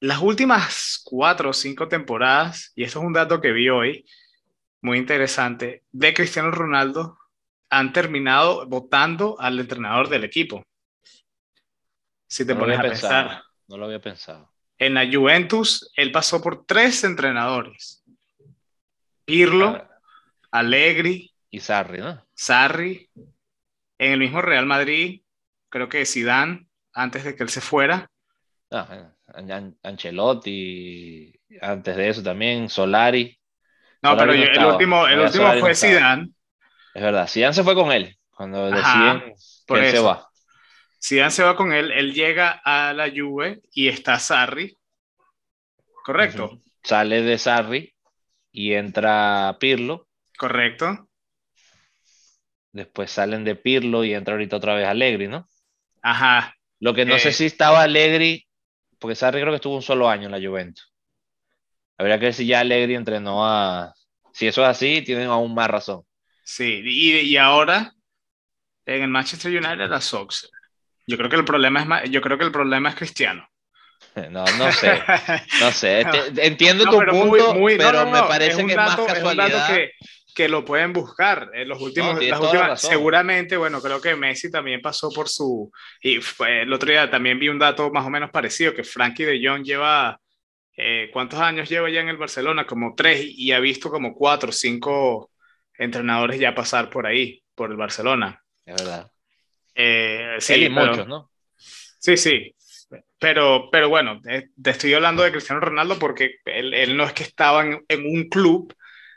[0.00, 4.04] Las últimas cuatro o cinco temporadas, y esto es un dato que vi hoy,
[4.80, 7.18] muy interesante, de Cristiano Ronaldo
[7.70, 10.62] han terminado votando al entrenador del equipo.
[12.32, 13.42] Si te pones a pensar.
[13.68, 14.50] No lo había pensado.
[14.78, 18.02] En la Juventus, él pasó por tres entrenadores.
[19.26, 19.86] Pirlo,
[20.50, 21.30] Allegri.
[21.50, 22.26] Y Sarri, ¿no?
[22.34, 23.10] Sarri.
[23.98, 25.20] En el mismo Real Madrid,
[25.68, 28.10] creo que Zidane, antes de que él se fuera.
[28.70, 29.12] Ah,
[29.82, 33.38] Ancelotti, antes de eso también, Solari.
[34.00, 36.30] No, pero el último, el último fue Zidane.
[36.94, 39.34] Es verdad, Zidane se fue con él cuando deciden
[39.66, 40.31] que se va.
[41.04, 44.78] Zidane se va con él, él llega a la Juve y está Sarri.
[46.04, 46.60] ¿Correcto?
[46.84, 47.94] Sale de Sarri
[48.52, 50.08] y entra Pirlo.
[50.38, 51.08] Correcto.
[52.70, 55.48] Después salen de Pirlo y entra ahorita otra vez Allegri, ¿no?
[56.02, 56.54] Ajá.
[56.78, 57.32] Lo que no sé eh.
[57.32, 58.46] si estaba Allegri,
[58.98, 60.92] porque Sarri creo que estuvo un solo año en la Juventus.
[61.98, 63.92] Habría que ver si ya Allegri entrenó a.
[64.32, 66.02] Si eso es así, tienen aún más razón.
[66.44, 67.92] Sí, y, y ahora
[68.86, 70.50] en el Manchester United la Sox.
[71.06, 73.46] Yo creo que el problema es yo creo que el problema es Cristiano.
[74.30, 75.00] No, no sé,
[75.60, 76.04] no sé.
[76.36, 79.74] Entiendo tu punto, pero me parece que es más casualidad.
[79.74, 79.92] que,
[80.34, 85.08] que, lo pueden buscar en los últimos, las seguramente, bueno, creo que Messi también pasó
[85.10, 85.70] por su
[86.02, 89.40] y el otro día también vi un dato más o menos parecido que Frankie de
[89.42, 90.20] Jong lleva
[90.76, 92.66] eh, ¿cuántos años lleva ya en el Barcelona?
[92.66, 95.30] Como tres y ha visto como cuatro o cinco
[95.76, 98.42] entrenadores ya pasar por ahí, por el Barcelona.
[98.64, 99.10] Es verdad.
[99.74, 101.30] Eh, sí, muchos, ¿no?
[101.56, 102.54] Sí, sí.
[103.18, 107.12] Pero, pero bueno, eh, te estoy hablando de Cristiano Ronaldo porque él, él no es
[107.12, 108.74] que estaba en, en, un club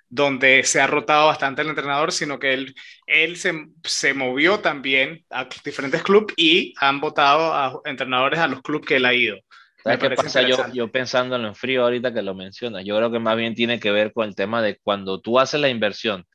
[0.08, 2.76] donde se ha rotado bastante el entrenador, sino que él,
[3.08, 8.62] él se, se movió también a diferentes clubes y han votado a entrenadores a los
[8.62, 9.38] clubes que él ha ido.
[9.84, 10.42] ¿Sabes qué pasa?
[10.44, 13.80] Yo, yo pensándolo en frío ahorita que lo mencionas, yo creo que más bien tiene
[13.80, 16.26] que ver con el tema de cuando tú haces la inversión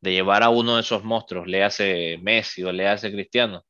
[0.00, 3.64] de llevar a uno de esos monstruos, le hace Messi o le hace Cristiano,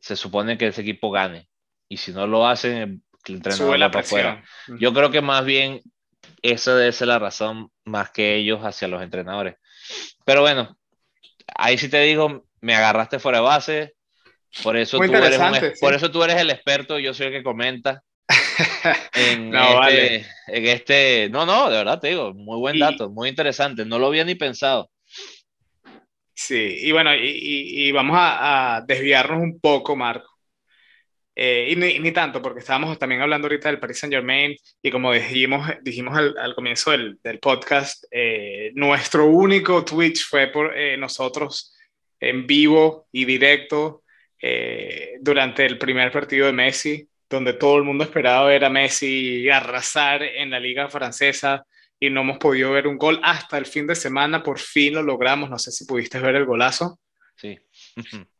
[0.00, 1.48] se supone que ese equipo gane.
[1.88, 4.44] Y si no lo hacen, el entrenador la para afuera.
[4.78, 5.80] Yo creo que más bien
[6.42, 9.56] esa debe ser la razón más que ellos hacia los entrenadores.
[10.24, 10.76] Pero bueno,
[11.54, 13.94] ahí sí te digo, me agarraste fuera de base.
[14.62, 18.02] Por eso, tú eres, por eso tú eres el experto, yo soy el que comenta.
[19.14, 23.28] en, no, este, en este, no, no, de verdad te digo, muy buen dato, muy
[23.28, 24.90] interesante, no lo había ni pensado.
[26.42, 30.38] Sí, y bueno, y, vamos a, desviarnos un poco, Marco.
[31.34, 35.12] Eh, y ni, tanto, porque estábamos también hablando ahorita del Paris Saint Germain y como
[35.12, 41.76] dijimos, dijimos al, comienzo del, podcast, eh, nuestro único Twitch fue por eh, nosotros
[42.20, 44.02] en vivo y directo
[45.20, 50.22] durante el primer partido de Messi donde todo el mundo esperaba ver a Messi arrasar
[50.22, 51.66] en la liga francesa
[52.00, 55.02] y no hemos podido ver un gol hasta el fin de semana, por fin lo
[55.02, 56.98] logramos, no sé si pudiste ver el golazo.
[57.36, 57.58] Sí.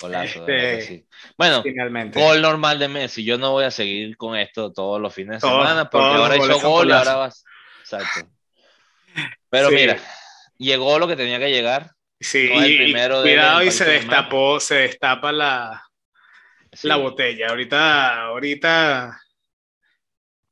[0.00, 1.06] Golazo, este,
[1.38, 2.20] Bueno, Finalmente.
[2.20, 3.22] gol normal de Messi.
[3.24, 6.58] Yo no voy a seguir con esto todos los fines de semana porque ahora hizo
[6.58, 7.44] gol y ahora vas.
[7.82, 8.28] Exacto.
[9.48, 9.98] Pero mira,
[10.58, 11.92] llegó lo que tenía que llegar.
[12.18, 15.84] Sí, y, cuidado y se destapó, se destapa la,
[16.82, 17.48] la botella.
[17.50, 19.21] Ahorita, ahorita,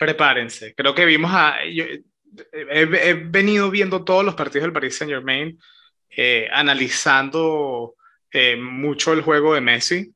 [0.00, 0.74] prepárense.
[0.74, 1.58] Creo que vimos a...
[1.62, 5.58] he, venido viendo todos los partidos del Paris Saint Germain,
[6.16, 7.94] eh, analizando
[8.32, 10.12] eh, mucho el juego de Messi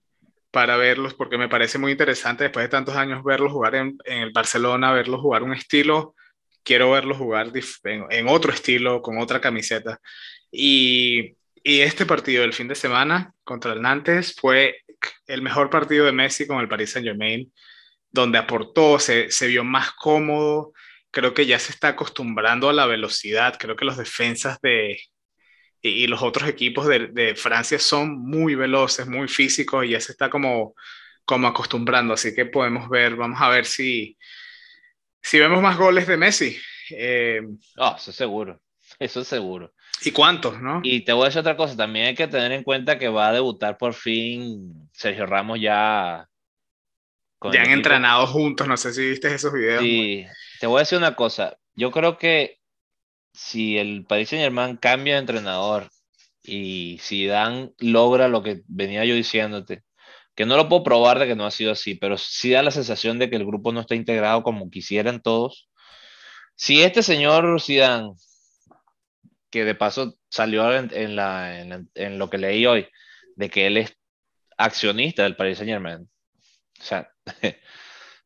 [0.51, 4.23] para verlos, porque me parece muy interesante después de tantos años verlos jugar en, en
[4.23, 6.15] el Barcelona, verlos jugar un estilo,
[6.63, 7.53] quiero verlos jugar
[7.85, 10.01] en, en, otro estilo, con otra camiseta.
[10.51, 14.83] Y y este partido del fin de semana contra el Nantes fue
[15.27, 17.51] el mejor partido de Messi con el Paris Saint Germain,
[18.15, 20.73] donde aportó, se, se vio más cómodo,
[21.11, 25.01] creo que ya se está acostumbrando a la velocidad, creo que los defensas de,
[25.83, 30.13] y, los otros equipos de, de, Francia son muy veloces, muy físicos y ya se
[30.13, 30.75] está como,
[31.25, 34.17] como acostumbrando, así que podemos ver, vamos a ver si,
[35.21, 36.57] si vemos más goles de Messi.
[36.91, 37.41] Eh,
[37.79, 38.61] oh, eso seguro,
[39.01, 39.75] eso es seguro.
[40.05, 40.81] ¿Y cuántos, no?
[40.85, 43.29] Y te voy a decir otra cosa, también hay que tener en cuenta que va
[43.29, 46.29] a debutar por fin Sergio Ramos ya.
[47.53, 49.83] Ya han entrenado juntos, no sé si viste esos videos.
[49.83, 50.27] Sí,
[50.61, 52.59] te voy a decir una cosa, yo creo que
[53.33, 55.91] si el Paris Saint Germain cambia de entrenador
[56.43, 59.83] y si Dan logra lo que venía yo diciéndote,
[60.35, 62.71] que no lo puedo probar de que no ha sido así, pero sí da la
[62.71, 65.69] sensación de que el grupo no está integrado como quisieran todos.
[66.55, 68.13] Si este señor Zidane
[69.55, 72.89] que de paso salió en, la, en, lo que leí hoy,
[73.37, 73.97] de que él es
[74.59, 76.11] accionista del Paris Saint Germain.
[76.81, 77.09] O sea,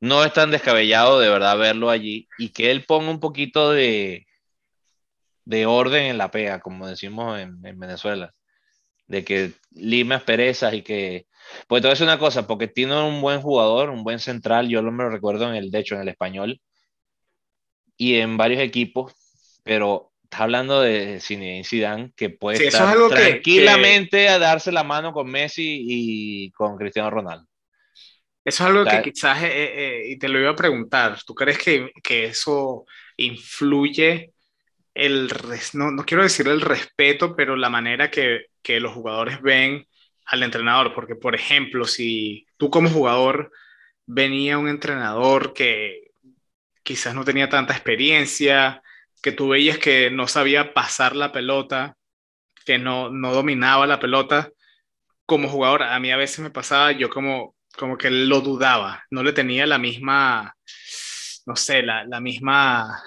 [0.00, 4.26] no es tan descabellado de verdad verlo allí y que él ponga un poquito de,
[5.48, 8.34] de orden en la pega, como decimos en, Venezuela.
[9.06, 11.26] De que lima perezas y que.
[11.66, 14.92] Pues a decir una cosa, porque tiene un buen jugador, un buen central, yo lo
[14.92, 16.60] me lo recuerdo en el, de hecho, en el español
[17.96, 19.14] y en varios equipos,
[19.64, 25.30] pero está hablando de Zinedine Zidane que puede estar tranquilamente a darse la mano con
[25.30, 27.47] Messi y con Cristiano Ronaldo.
[28.48, 31.58] Eso es algo que quizás, eh, eh, y te lo iba a preguntar, ¿tú crees
[31.58, 32.86] que, que eso
[33.18, 34.32] influye
[34.94, 35.30] el,
[35.74, 39.86] no, no, quiero decir el respeto, pero la manera que, que los jugadores ven
[40.24, 40.94] al entrenador?
[40.94, 43.52] Porque, por ejemplo, si tú como jugador
[44.06, 46.10] venía un entrenador que
[46.82, 48.82] quizás no tenía tanta experiencia,
[49.22, 51.98] que tú veías que no sabía pasar la pelota,
[52.64, 54.50] que no, no dominaba la pelota
[55.26, 55.82] como jugador.
[55.82, 59.66] A mí a veces me pasaba, yo como, como que lo dudaba, no le tenía
[59.66, 60.54] la misma,
[61.46, 63.02] no sé, la, la misma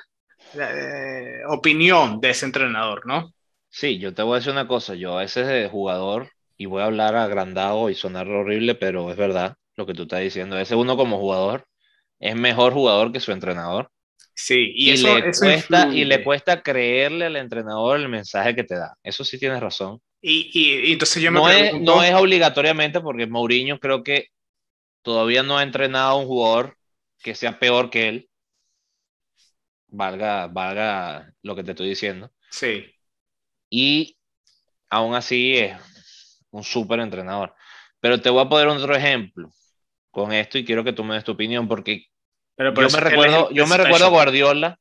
[0.55, 3.34] eh, opinión de ese entrenador, ¿no?
[3.69, 6.81] Sí, yo te voy a decir una cosa, yo a veces de jugador, y voy
[6.81, 10.75] a hablar agrandado y sonar horrible, pero es verdad lo que tú estás diciendo, ese
[10.75, 11.65] uno como jugador
[12.19, 13.89] es mejor jugador que su entrenador.
[14.34, 18.75] Sí, y, eso, le cuesta, y le cuesta creerle al entrenador el mensaje que te
[18.75, 18.95] da.
[19.03, 19.99] Eso sí tienes razón.
[20.21, 24.27] Y, y, entonces yo me no Es, no es obligatoriamente porque Mourinho creo que
[25.01, 26.77] todavía no ha entrenado a un jugador
[27.21, 28.29] que sea peor que él.
[29.87, 32.31] Valga, valga lo que te estoy diciendo.
[32.49, 32.85] Sí.
[33.69, 34.17] Y
[34.89, 37.55] aún así es un súper entrenador.
[37.99, 39.49] Pero te voy a poner otro ejemplo
[40.11, 42.07] con esto y quiero que tú me des tu opinión porque
[42.57, 44.79] yo me recuerdo, yo me recuerdo a Guardiola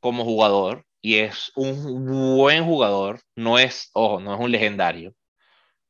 [0.00, 5.14] como jugador y es un buen jugador, no es, ojo, no es un legendario,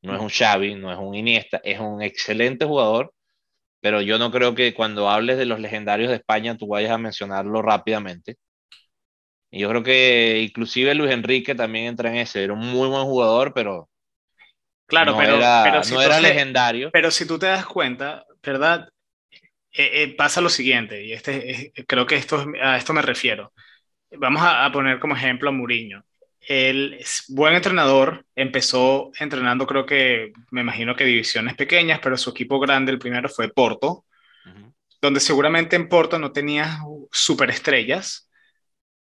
[0.03, 3.13] no es un Xavi, no es un Iniesta, es un excelente jugador,
[3.81, 6.99] pero yo no creo que cuando hables de los legendarios de España tú vayas a
[6.99, 8.37] mencionarlo rápidamente.
[9.51, 13.05] Y yo creo que inclusive Luis Enrique también entra en ese, era un muy buen
[13.05, 13.91] jugador, pero
[14.91, 16.91] Claro, pero, era, no era legendario.
[16.91, 18.89] Pero si tú te das cuenta, ¿verdad?
[19.73, 23.53] Eh, eh, pasa lo siguiente, y este, creo que esto, a esto me refiero.
[24.11, 26.03] Vamos a, poner como ejemplo a Mourinho.
[26.51, 32.31] Él es buen entrenador, empezó entrenando creo que, me imagino que divisiones pequeñas, pero su
[32.31, 34.05] equipo grande, el primero fue Porto,
[35.01, 36.81] donde seguramente en Porto no tenía
[37.13, 38.29] superestrellas,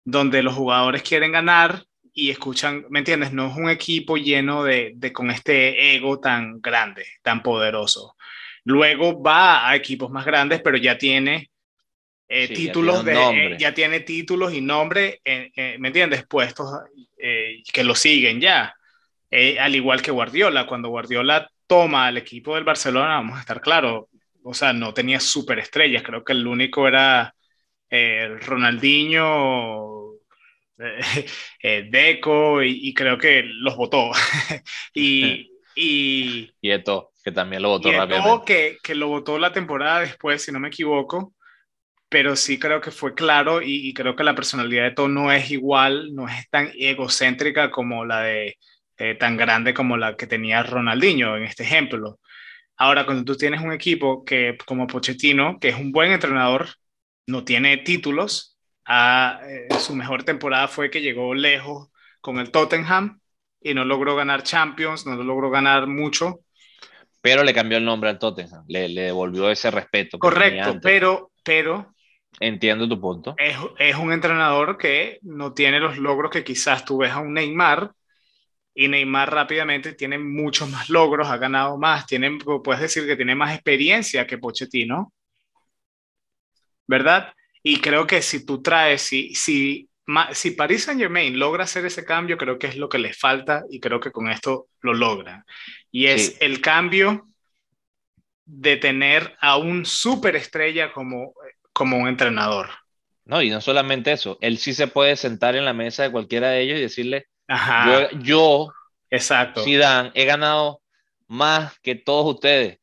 [0.06, 3.34] donde los jugadores quieren ganar y escuchan, ¿me entiendes?
[3.34, 8.16] No es un equipo lleno de, de con este ego tan grande, tan poderoso.
[8.64, 11.52] Luego va a equipos más grandes, pero ya tiene
[12.28, 16.26] eh, títulos, ya tiene, de, ya tiene títulos y nombre, ¿me entiendes?
[16.26, 16.68] Puestos
[17.18, 18.74] eh, que lo siguen ya.
[19.30, 23.62] Eh, al igual que Guardiola, cuando Guardiola toma al equipo del Barcelona, vamos a estar
[23.62, 24.06] claros,
[24.44, 27.34] o sea, no tenía superestrellas, creo que el único era
[28.42, 30.14] Ronaldinho,
[31.62, 34.12] Deco, y, y, creo que los votó.
[34.94, 38.46] y, y, y Eto, que también lo votó rápidamente.
[38.46, 41.35] Que, que lo votó la temporada después, si no me equivoco,
[42.10, 45.52] pero sí creo que fue claro y, creo que la personalidad de Eto no es
[45.52, 48.58] igual, no es tan egocéntrica como la de,
[48.98, 52.20] eh, tan grande como la que tenía Ronaldinho en este ejemplo.
[52.78, 56.70] Ahora, cuando tú tienes un equipo que, como Pochettino, que es un buen entrenador,
[57.28, 61.90] no tiene títulos, a, eh, su mejor temporada fue que llegó lejos
[62.22, 63.20] con el Tottenham,
[63.62, 66.42] y no logró ganar Champions, no logró ganar mucho.
[67.22, 70.20] Pero le cambió el nombre al Tottenham, le, le devolvió ese respeto.
[70.20, 71.95] Correcto, pero, pero...
[72.40, 73.36] Entiendo tu punto.
[73.38, 77.34] Es, es, un entrenador que no tiene los logros que quizás tú ves a un
[77.34, 77.92] Neymar,
[78.78, 83.34] y Neymar rápidamente tiene muchos más logros, ha ganado más, tiene, puedes decir que tiene
[83.34, 85.14] más experiencia que Pochettino,
[86.86, 87.34] ¿verdad?
[87.64, 89.90] Y creo que si tú traes, si, si,
[90.34, 93.64] si Paris Saint Germain logra hacer ese cambio, creo que es lo que le falta
[93.70, 95.46] y creo que con esto lo logra.
[95.90, 97.30] Y es el cambio
[98.44, 101.34] de tener a un superestrella como,
[101.76, 102.70] como un entrenador.
[103.26, 106.50] No, y no solamente eso, él sí se puede sentar en la mesa de cualquiera
[106.50, 108.10] de ellos y decirle, Ajá.
[108.12, 108.74] yo, yo
[109.10, 109.64] Exacto.
[109.64, 110.82] Zidane, he ganado
[111.28, 112.80] más que todos ustedes,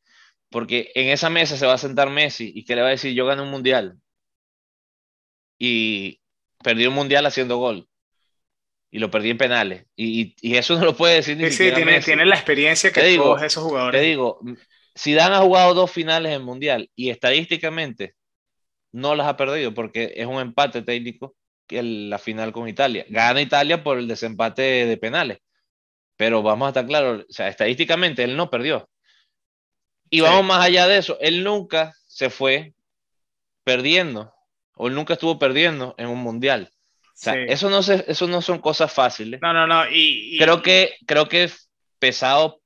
[0.49, 3.13] porque en esa mesa se va a sentar Messi y que le va a decir,
[3.13, 3.97] yo gané un mundial
[5.57, 6.21] y
[6.63, 7.87] perdí un mundial haciendo gol
[8.91, 9.85] y lo perdí en penales.
[9.95, 13.41] Y, y, eso no lo puede decir ni sí, tiene, tiene, la experiencia que todos
[13.41, 13.99] esos jugadores.
[13.99, 14.39] Te digo,
[14.95, 18.15] Zidane ha jugado dos finales en mundial y estadísticamente
[18.93, 21.35] no las ha perdido porque es un empate técnico
[21.67, 23.05] que la final con Italia.
[23.09, 25.39] Gana Italia por el desempate de penales.
[26.15, 28.87] Pero vamos a estar claros, o sea, estadísticamente él no perdió.
[30.09, 32.73] Y vamos más allá de eso, él nunca se fue
[33.63, 34.31] perdiendo
[34.75, 36.69] o él nunca estuvo perdiendo en un mundial.
[37.01, 39.39] O sea, eso, no se, eso no son cosas fáciles.
[39.41, 39.85] No, no, no.
[39.89, 41.49] Y, creo, que, creo que
[41.97, 42.61] pesado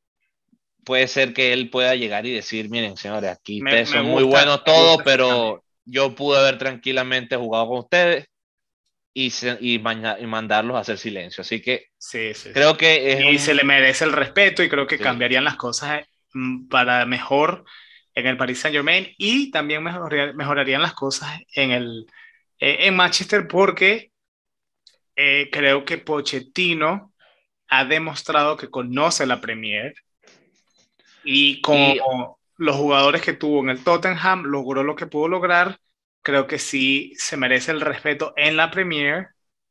[0.84, 4.64] puede ser que él pueda llegar y decir, miren, señores, aquí ustedes son muy buenos
[4.64, 8.28] todos, pero yo pude haber tranquilamente jugado con ustedes
[9.14, 9.32] y,
[9.62, 11.42] y, mandarlos a hacer silencio.
[11.42, 13.30] Así que sí, creo que...
[13.32, 17.66] y se le merece el respeto y creo que cambiarían las cosas mm, para mejor
[18.14, 22.06] en el Paris Saint Germain y también mejorarían las cosas en, el,
[22.60, 24.12] eh, en Manchester porque
[25.16, 27.14] eh, creo que Pochettino
[27.70, 29.96] ha demostrado que conoce la Premier
[31.24, 35.80] y como los jugadores que tuvo en el Tottenham, logró lo que pudo lograr,
[36.22, 39.30] creo que sí se merece el respeto en la Premier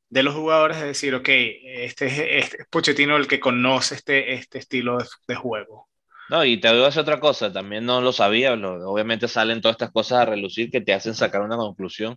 [0.08, 4.58] de los jugadores de decir, ok, este es, este Pochettino el que conoce este, este
[4.58, 5.88] estilo de, juego.
[6.30, 9.74] No, y te voy a decir otra cosa, también no lo sabía, obviamente salen todas
[9.74, 12.16] estas cosas a relucir que te hacen sacar una conclusión.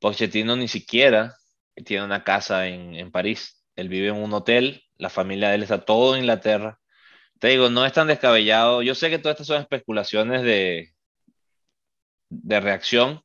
[0.00, 1.34] Pochettino ni siquiera
[1.84, 5.62] tiene una casa en, en París, él vive en un hotel, la familia de él
[5.62, 6.78] está todo en Inglaterra,
[7.42, 8.82] te digo, no es tan descabellado.
[8.82, 10.92] Yo sé que todas estas son especulaciones de,
[12.28, 13.20] de reacción,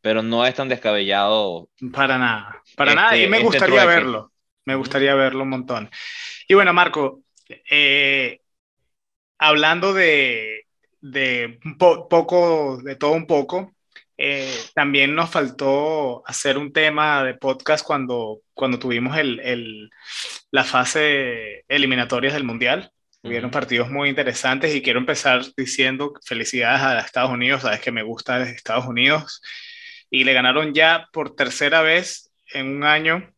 [0.00, 1.68] pero no es tan descabellado.
[1.92, 3.16] Para nada, para nada.
[3.16, 4.30] Y me este gustaría verlo.
[4.64, 5.90] Me gustaría verlo un montón.
[6.46, 7.24] Y bueno, Marco,
[7.68, 8.38] eh,
[9.36, 10.66] hablando de,
[11.00, 13.74] de un poco, de todo un poco,
[14.16, 19.90] eh, también nos faltó hacer un tema de podcast cuando, cuando tuvimos el, el,
[20.52, 22.92] la fase eliminatorias del Mundial.
[23.22, 28.02] Hubieron partidos muy interesantes y quiero empezar diciendo felicidades a Estados Unidos, sabes que me
[28.02, 29.42] gusta Estados Unidos.
[30.08, 33.30] Y le ganaron ya por tercera vez en un año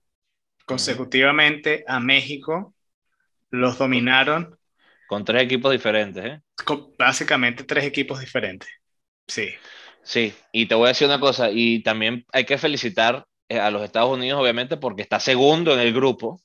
[0.66, 2.74] consecutivamente a México.
[3.50, 4.56] Los dominaron.
[5.08, 6.40] Con tres equipos diferentes, ¿eh?
[6.64, 8.68] Con básicamente tres equipos diferentes.
[9.26, 9.50] Sí.
[10.04, 13.70] Sí, y te voy a decir una cosa, y también hay que felicitar eh, a
[13.70, 16.40] los Estados Unidos, obviamente, porque está segundo en el grupo,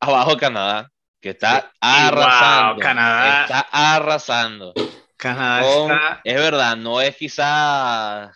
[0.00, 0.90] abajo Canadá
[1.24, 2.82] que está arrasando.
[2.82, 3.42] Canadá.
[3.44, 4.74] Está arrasando.
[5.16, 8.30] Canadá Es verdad, no es quizá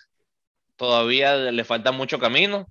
[0.74, 2.66] todavía le falta mucho camino,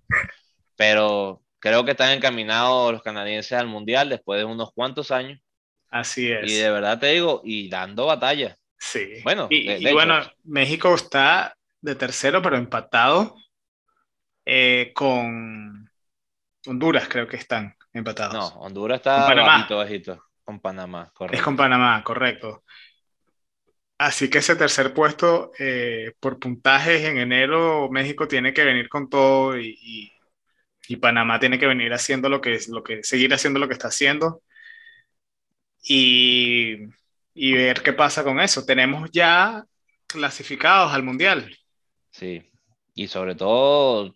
[0.76, 5.40] pero creo que están encaminados los canadienses al mundial después de unos cuantos años.
[5.92, 6.52] Así es.
[6.52, 8.58] Y de verdad te digo, y dando batalla.
[8.76, 9.22] Sí.
[9.24, 13.36] Bueno, y, bueno, México está de tercero, pero empatado
[14.46, 15.88] eh, con
[16.66, 17.77] Honduras, creo que están.
[17.94, 18.34] Empatados.
[18.34, 20.24] No, Honduras está bajito, bajito.
[20.44, 21.38] Con Panamá, correcto.
[21.38, 22.64] Es con Panamá, correcto.
[23.98, 29.10] Así que ese tercer puesto eh, por puntajes en enero, México tiene que venir con
[29.10, 30.12] todo y,
[30.88, 33.90] y, Panamá tiene que venir haciendo lo que, lo que, seguir haciendo lo que está
[33.90, 34.42] haciendo
[35.84, 36.78] y,
[37.34, 38.66] y ver qué pasa con eso.
[38.66, 39.66] Tenemos ya
[40.08, 41.54] clasificados al Mundial.
[42.12, 42.50] Sí,
[42.96, 44.16] y sobre todo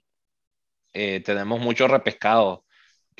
[0.93, 2.65] eh, tenemos mucho repescado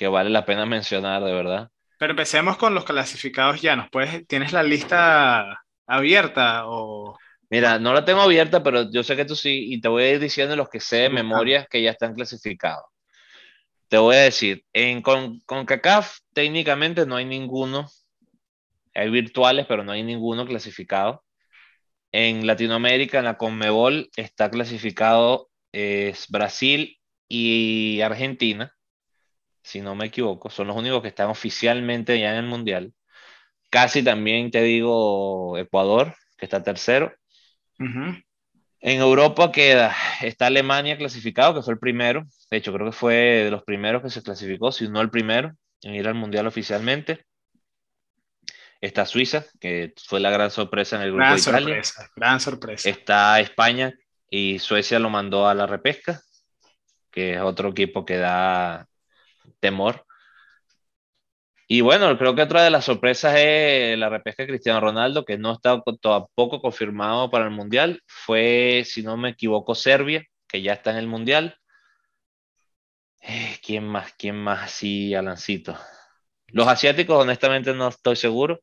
[0.02, 1.70] que vale la pena mencionar, de verdad.
[2.00, 3.76] Pero empecemos con los clasificados ya.
[3.76, 7.16] ¿Nos puedes, ¿Tienes la lista abierta o...?
[7.52, 10.12] Mira, no la tengo abierta, pero yo sé que tú sí, y te voy a
[10.14, 12.86] ir diciendo los que sé de memoria que ya están clasificados.
[13.90, 17.88] Te voy a decir, en, con, con CACAF técnicamente no hay ninguno,
[18.96, 21.24] hay virtuales, pero no hay ninguno clasificado.
[22.12, 26.98] En Latinoamérica, en la Conmebol, está clasificado es Brasil
[27.28, 28.76] y Argentina
[29.64, 32.94] si no me equivoco, son los únicos que están oficialmente ya en el Mundial.
[33.70, 37.14] Casi también te digo Ecuador, que está tercero.
[37.80, 42.26] En Europa queda, está Alemania clasificado, que fue el primero.
[42.50, 45.54] De hecho, creo que fue de los primeros que se clasificó, si no el primero.
[45.84, 47.26] en ir al Mundial oficialmente.
[48.82, 51.60] Está Suiza, que fue la gran sorpresa en el grupo Gran de Italia.
[51.60, 52.90] sorpresa, gran sorpresa.
[52.90, 53.94] Está España
[54.30, 56.22] y Suecia lo mandó a la repesca,
[57.12, 58.88] que es otro equipo que da
[59.60, 60.06] temor.
[61.68, 65.38] Y bueno, creo que otra de las sorpresas es la repesca de Cristiano Ronaldo, que
[65.38, 68.02] no está co- tampoco confirmado para el Mundial.
[68.08, 71.56] Fue, si no me equivoco, Serbia, que ya está en el Mundial.
[73.22, 74.14] Eh, ¿quién más?
[74.18, 75.76] ¿Quién más así, Alancito?
[76.50, 78.60] Los asiáticos, honestamente, no estoy seguro.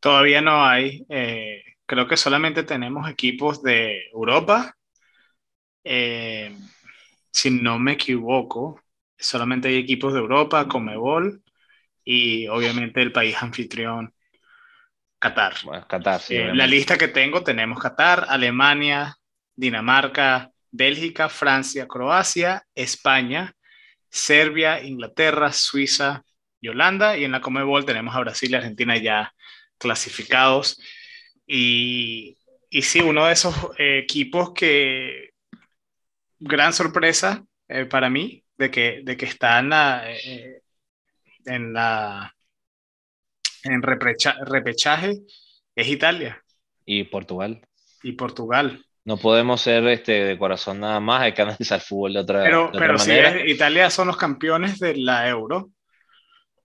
[0.00, 1.04] Todavía no hay.
[1.08, 4.74] eh, creo que solamente tenemos equipos de Europa.
[5.84, 6.56] Eh,
[7.32, 8.80] si no me equivoco,
[9.20, 11.42] solamente hay equipos de Europa, Comebol
[12.04, 14.14] y obviamente el país anfitrión,
[15.18, 15.54] Qatar.
[15.64, 19.16] Bueno, Qatar, sí, Eh, la lista que tengo tenemos Qatar, Alemania,
[19.54, 23.54] Dinamarca, Bélgica, Francia, Croacia, España,
[24.08, 26.24] Serbia, Inglaterra, Suiza
[26.60, 27.16] y Holanda.
[27.16, 29.32] Y en la Comebol tenemos a Brasil y Argentina ya
[29.78, 30.80] clasificados.
[31.46, 32.38] Y,
[32.70, 35.30] y sí, uno de esos eh, equipos que,
[36.40, 40.60] gran sorpresa eh, para mí, de que, de que está en la, eh,
[41.46, 42.34] en la
[43.64, 45.12] en repecha- repechaje,
[45.74, 46.42] es Italia
[46.84, 47.62] Y Portugal.
[48.02, 48.84] y Portugal.
[49.04, 52.42] No podemos ser este, de corazón nada más, hay que analizar el fútbol de otra,
[52.42, 53.30] Pero, de pero manera.
[53.30, 55.70] es- Italia son los campeones de la Euro.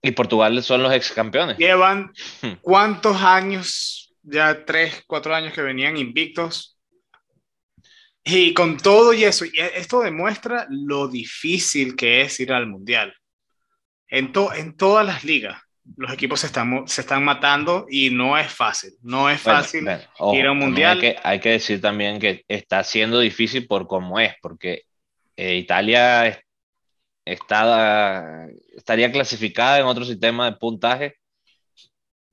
[0.02, 1.56] Y Portugal son los ex campeones.
[1.56, 2.52] Llevan Hmm.
[2.60, 6.75] cuántos años, ya tres, cuatro años que venían invictos.
[8.28, 13.14] Y con todo y eso, y esto demuestra lo difícil que es ir al Mundial.
[14.08, 15.62] En, to- en todas las ligas,
[15.96, 18.94] los equipos se están, se están matando y no es fácil.
[19.02, 19.84] No es Bueno, fácil.
[19.84, 20.94] bueno, ojo, ir a un mundial.
[20.96, 24.82] Hay que, hay que decir también que está siendo difícil por cómo es, porque
[25.36, 26.38] eh, Italia es-
[27.24, 31.14] está, estaría clasificada en otro sistema de puntaje,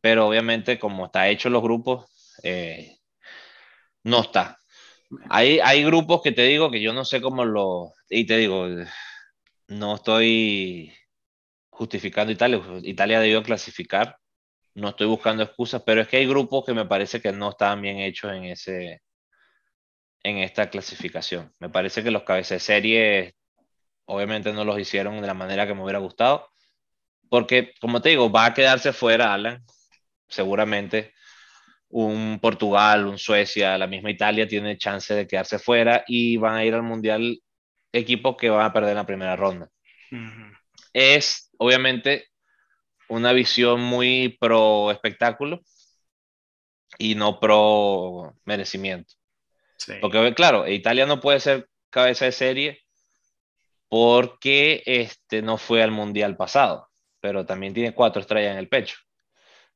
[0.01, 2.05] pero obviamente como está hecho los grupos,
[2.41, 2.97] eh,
[4.03, 4.57] no está.
[5.29, 7.93] Hay, hay grupos que te digo que yo no sé cómo lo...
[8.09, 8.67] Y te digo,
[9.67, 10.93] no estoy
[11.69, 12.61] justificando Italia.
[12.83, 14.17] Italia debió clasificar.
[14.75, 17.81] No estoy buscando excusas, pero es que hay grupos que me parece que no estaban
[17.81, 19.01] bien hechos en ese
[20.23, 21.53] en esta clasificación.
[21.59, 23.35] Me parece que los cabezas de serie
[24.05, 26.49] obviamente no los hicieron de la manera que me hubiera gustado,
[27.29, 29.63] porque como te digo, va a quedarse fuera Alan,
[30.27, 31.13] seguramente
[31.93, 36.65] un Portugal, un Suecia, la misma Italia tiene chance de quedarse fuera y van a
[36.65, 37.39] ir al Mundial
[37.91, 39.69] equipos que van a perder en la primera ronda.
[40.91, 42.25] Es obviamente
[43.09, 45.61] una visión muy pro espectáculo
[46.97, 49.13] y no pro merecimiento.
[49.77, 49.93] Sí.
[50.01, 52.81] Porque claro, Italia no puede ser cabeza de serie
[53.87, 56.89] porque este, no fue al Mundial pasado,
[57.19, 58.97] pero también tiene cuatro estrellas en el pecho.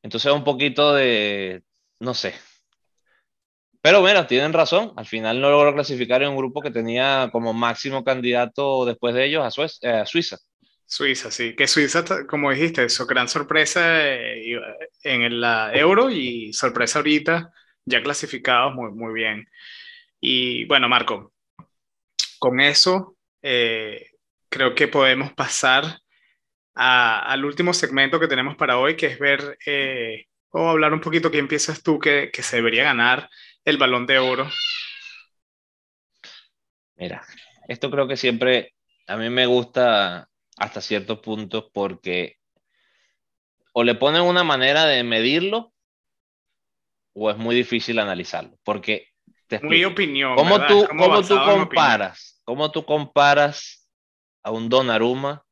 [0.01, 1.61] Entonces un poquito de,
[1.99, 2.33] no sé.
[3.81, 7.53] Pero bueno, tienen razón, al final no logró clasificar en un grupo que tenía como
[7.53, 10.37] máximo candidato después de ellos a, eh, Suiza.
[10.85, 11.55] Suiza, sí.
[11.55, 14.59] Que Suiza, como dijiste, eso, gran sorpresa eh,
[15.03, 17.51] en la Euro y sorpresa ahorita,
[17.85, 19.47] ya clasificados muy, muy bien.
[20.19, 21.33] Y bueno, Marco,
[22.39, 24.07] con eso eh,
[24.49, 25.99] creo que podemos pasar
[26.73, 29.57] al último segmento que tenemos para hoy, que es ver
[30.57, 33.29] o hablar un poquito quién piensas tú que, que se debería ganar
[33.63, 34.49] el balón de oro.
[36.95, 37.23] Mira,
[37.67, 38.73] esto creo que siempre
[39.05, 40.27] a mí me gusta
[40.57, 42.37] hasta ciertos puntos porque
[43.73, 45.73] o le ponen una manera de medirlo
[47.13, 48.57] o es muy difícil analizarlo.
[48.63, 49.09] Porque
[49.47, 50.35] te Muy opinión.
[50.35, 50.67] ¿Cómo ¿verdad?
[50.67, 52.41] tú, cómo tú comparas?
[52.43, 53.87] ¿Cómo tú comparas
[54.43, 55.45] a un Donnarumma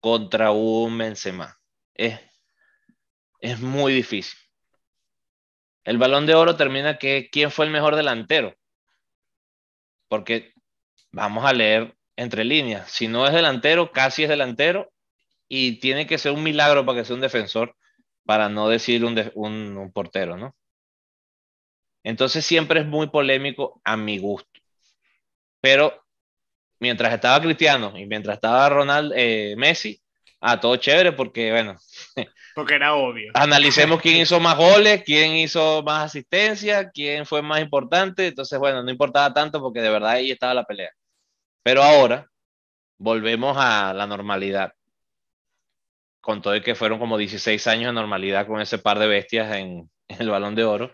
[0.00, 1.58] contra un Benzema?
[1.94, 2.20] Es,
[3.40, 4.38] es muy difícil.
[5.84, 8.54] El Balón de Oro termina que quién fue el mejor delantero.
[10.08, 10.52] Porque
[11.10, 12.90] vamos a leer entre líneas.
[12.90, 14.92] Si no es delantero, casi es delantero
[15.48, 17.76] y tiene que ser un milagro para que sea un defensor,
[18.24, 20.54] para no decir un, un portero, ¿no?
[22.02, 24.48] Entonces siempre es muy polémico a mi gusto.
[25.60, 26.04] Pero
[26.78, 30.00] mientras estaba Cristiano y mientras estaba Ronald, eh, Messi,
[30.40, 31.76] a todo chévere porque, bueno,
[32.54, 33.32] Porque era obvio.
[33.34, 38.28] analicemos quién hizo más goles, quién hizo más asistencia, quién fue más importante.
[38.28, 40.90] Entonces, bueno, no importaba tanto porque de verdad ahí estaba la pelea.
[41.64, 42.26] Pero ahora
[42.98, 44.72] volvemos a la normalidad.
[46.22, 49.54] Con todo y que fueron como 16 años de normalidad con ese par de bestias
[49.56, 50.92] en, en el balón de oro.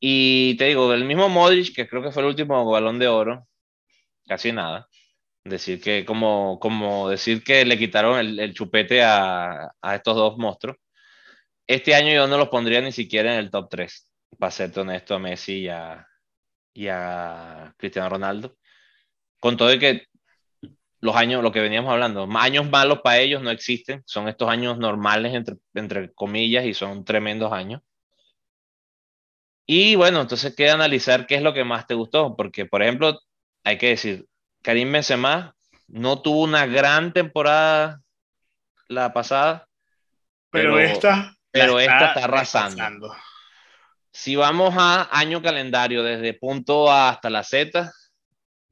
[0.00, 3.46] Y te digo, el mismo Modric, que creo que fue el último balón de oro,
[4.28, 4.88] casi nada.
[5.44, 10.76] Decir que, como, como decir que le quitaron el, chupete a, a, estos dos monstruos.
[11.66, 15.14] Este año yo no los pondría ni siquiera en el top 3, para ser honesto,
[15.14, 16.06] a Messi y a,
[16.74, 18.56] y a Cristiano Ronaldo.
[19.40, 20.06] Con todo que
[21.00, 24.78] los años, lo que veníamos hablando, años malos para ellos no existen, son estos años
[24.78, 27.82] normales, entre, entre comillas, y son tremendos años.
[29.66, 33.18] Y bueno, entonces queda analizar qué es lo que más te gustó, porque por ejemplo,
[33.64, 34.26] hay que decir,
[34.62, 35.54] Karim Benzema
[35.88, 38.00] no tuvo una gran temporada
[38.88, 39.66] la pasada,
[40.50, 43.14] pero, esta, pero esta está arrasando.
[44.12, 47.92] Si vamos a año calendario desde punto A hasta la Z,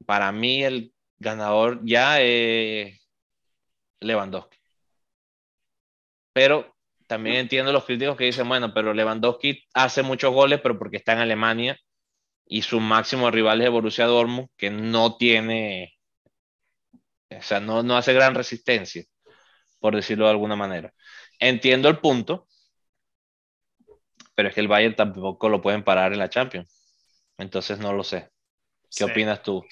[0.05, 2.99] para mí el ganador ya es
[4.01, 4.57] Lewandowski.
[6.33, 6.75] Pero
[7.07, 11.13] también entiendo los críticos que dicen, bueno, pero Lewandowski hace muchos goles, pero porque está
[11.13, 11.79] en Alemania
[12.51, 15.95] y su máximo rival es Borussia Dortmund, que no tiene,
[17.29, 19.03] o sea, no, no hace gran resistencia,
[19.79, 20.91] por decirlo de alguna manera.
[21.39, 22.47] Entiendo el punto,
[24.33, 26.67] pero es que el Bayern tampoco lo pueden parar en la Champions.
[27.37, 28.29] Entonces no lo sé.
[28.97, 29.63] ¿Qué opinas tú?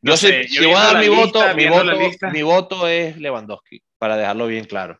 [0.00, 4.16] Yo, sé, si voy a dar mi voto, mi voto, mi voto es Lewandowski, para
[4.16, 4.98] dejarlo bien claro.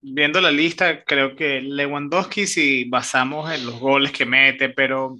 [0.00, 5.18] Viendo la lista, creo que Lewandowski, si basamos en los goles que mete, pero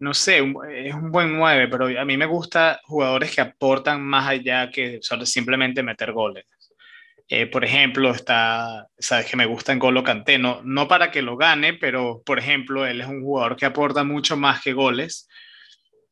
[0.00, 4.28] no sé, es un buen 9, pero a mí me gusta jugadores que aportan más
[4.28, 6.46] allá que simplemente meter goles.
[7.28, 11.22] Eh, por ejemplo, está, sabes que me gusta en Golo Kanté, no, no para que
[11.22, 15.28] lo gane, pero por ejemplo, él es un jugador que aporta mucho más que goles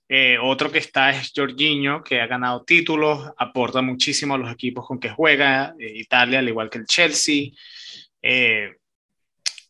[0.09, 4.86] eh, otro que está es Jorginho, que ha ganado títulos, aporta muchísimo a los equipos
[4.86, 7.51] con que juega, eh, Italia, al igual que el Chelsea.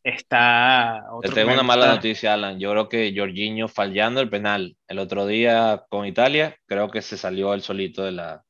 [0.09, 1.05] Eh, está.
[1.13, 2.59] Otro Te tengo una mala noticia, Alan.
[2.59, 7.17] Yo creo que Jorginho fallando el penal el otro día con Italia, creo que se
[7.17, 8.43] salió el solito de la.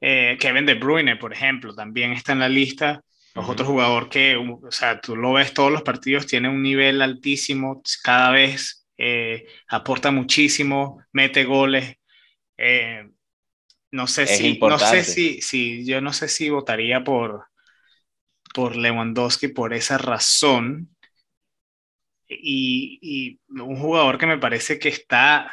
[0.00, 3.02] Kevin De Bruyne, por ejemplo, también está en la lista.
[3.34, 7.00] Es otro jugador que, o sea, tú lo ves todos los partidos, tiene un nivel
[7.00, 11.96] altísimo, cada vez eh, aporta muchísimo, mete goles.
[12.58, 13.08] Eh,
[13.90, 17.46] no sé si, no sé si, si, yo no sé si votaría por,
[18.54, 20.94] por Lewandowski por esa razón.
[22.28, 25.52] Y, y un jugador que me parece que está,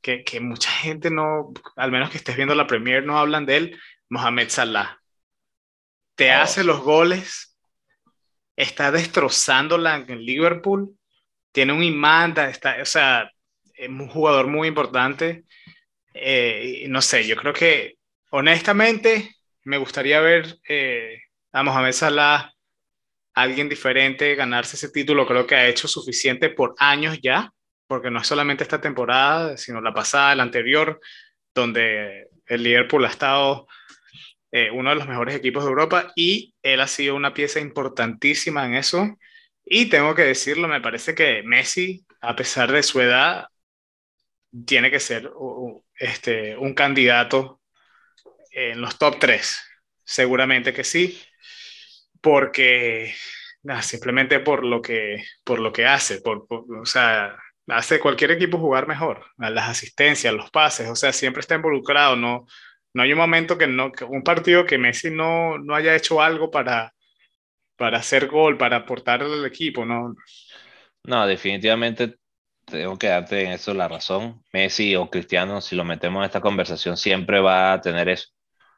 [0.00, 3.56] que, que, mucha gente no, al menos que estés viendo la Premier, no hablan de
[3.56, 5.00] él, Mohamed Salah.
[6.14, 6.38] Te oh.
[6.40, 7.56] hace los goles,
[8.56, 10.96] está destrozándola en Liverpool
[11.54, 13.30] tiene un imán, está, o sea,
[13.74, 15.44] es un jugador muy importante.
[16.12, 17.96] Eh, no sé, yo creo que
[18.30, 21.22] honestamente me gustaría ver eh,
[21.54, 22.52] a Mohamed Salah,
[23.32, 25.26] alguien diferente, ganarse ese título.
[25.26, 27.52] Creo que ha hecho suficiente por años ya,
[27.86, 31.00] porque no es solamente esta temporada, sino la pasada, la anterior,
[31.54, 33.68] donde el Liverpool ha estado
[34.50, 38.66] eh, uno de los mejores equipos de Europa y él ha sido una pieza importantísima
[38.66, 39.16] en eso.
[39.64, 43.46] Y tengo que decirlo, me parece que Messi, a pesar de su edad,
[44.66, 45.30] tiene que ser
[45.98, 47.60] este, un candidato
[48.50, 49.73] en los top 3.
[50.04, 51.18] Seguramente que sí,
[52.20, 53.14] porque
[53.82, 57.36] simplemente por lo que, por lo que hace, por, o sea,
[57.68, 62.46] hace cualquier equipo jugar mejor, las asistencias, los pases, o sea, siempre está involucrado, no,
[62.92, 66.50] no hay un momento que no, un partido que Messi no, no haya hecho algo
[66.50, 66.94] para,
[67.76, 70.14] para hacer gol, para aportar al equipo, ¿no?
[71.04, 72.16] No, definitivamente
[72.64, 74.42] tengo que darte en eso la razón.
[74.52, 78.28] Messi o Cristiano, si lo metemos en esta conversación, siempre va a tener eso.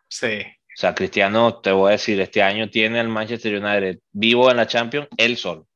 [0.09, 0.43] Sí.
[0.77, 4.59] O sea, Cristiano, te voy a decir, este año tiene el Manchester United vivo en
[4.59, 5.67] la Champions, él solo,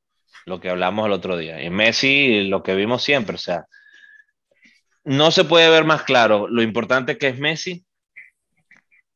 [0.45, 1.63] lo que hablamos el otro día.
[1.63, 3.65] Y Messi, lo que vimos siempre, o sea,
[5.05, 7.83] no se puede ver más claro lo importante que es Messi.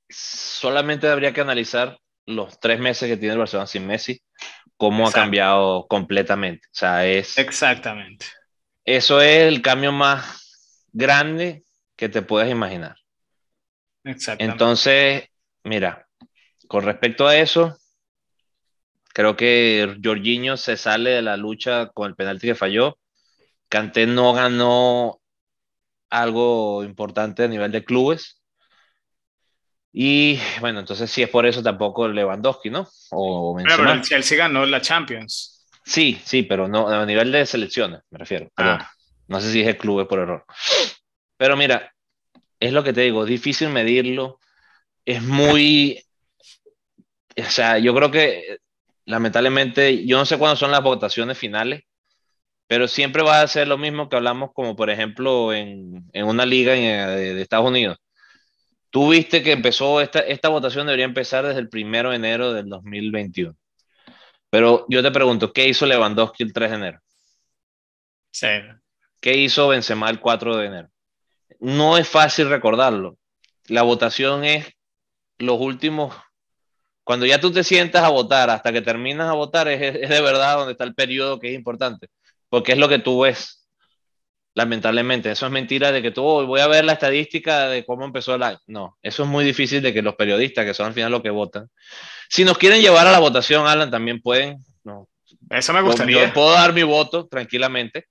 [0.08, 4.22] Solamente habría que analizar los tres meses que tiene el Barcelona sin Messi,
[4.78, 6.66] cómo ha cambiado completamente.
[6.68, 7.36] O sea, es.
[7.36, 8.24] Exactamente.
[8.86, 11.62] Eso es el cambio más grande
[11.94, 12.96] que te puedes imaginar.
[14.02, 14.50] Exactamente.
[14.50, 15.24] Entonces,
[15.64, 16.06] mira,
[16.68, 17.76] con respecto a eso,
[19.12, 22.98] creo que Jorginho se sale de la lucha con el penalti que falló.
[23.68, 25.20] Kanté no ganó
[26.10, 28.40] algo importante a nivel de clubes.
[29.92, 32.88] Y bueno, entonces sí es por eso tampoco Lewandowski, ¿no?
[33.10, 35.66] O pero, el Chelsea ganó la Champions.
[35.84, 38.48] Sí, sí, pero no a nivel de selecciones, me refiero.
[38.56, 38.90] Ah.
[39.28, 40.44] No sé si es el club por error.
[41.36, 41.94] Pero mira,
[42.58, 44.40] es lo que te digo, difícil medirlo.
[45.04, 46.02] Es muy.
[47.36, 48.58] O sea, yo creo que
[49.06, 51.82] lamentablemente, yo no sé cuándo son las votaciones finales,
[52.66, 56.46] pero siempre va a ser lo mismo que hablamos, como por ejemplo en, en una
[56.46, 57.98] liga de Estados Unidos
[58.94, 62.68] Tú viste que empezó, esta, esta votación debería empezar desde el primero de enero del
[62.68, 63.56] 2021.
[64.50, 67.00] Pero yo te pregunto, ¿qué hizo Lewandowski el 3 de enero?
[68.30, 68.46] Sí.
[69.20, 70.90] ¿Qué hizo Benzema el 4 de enero?
[71.58, 73.18] No es fácil recordarlo.
[73.66, 74.64] La votación es
[75.44, 76.14] los últimos,
[77.04, 80.20] cuando ya tú te sientas a votar, hasta que terminas a votar, es, es de
[80.20, 82.08] verdad donde está el periodo que es importante,
[82.48, 83.64] porque es lo que tú ves
[84.54, 85.30] lamentablemente.
[85.30, 88.34] Eso es mentira de que tú oh, voy a ver la estadística de cómo empezó
[88.34, 88.58] el año.
[88.66, 91.30] No, eso es muy difícil de que los periodistas, que son al final los que
[91.30, 91.68] votan,
[92.28, 94.58] si nos quieren llevar a la votación, Alan, también pueden.
[94.82, 95.08] No.
[95.50, 96.26] Eso me gustaría.
[96.26, 98.06] Yo puedo dar mi voto tranquilamente.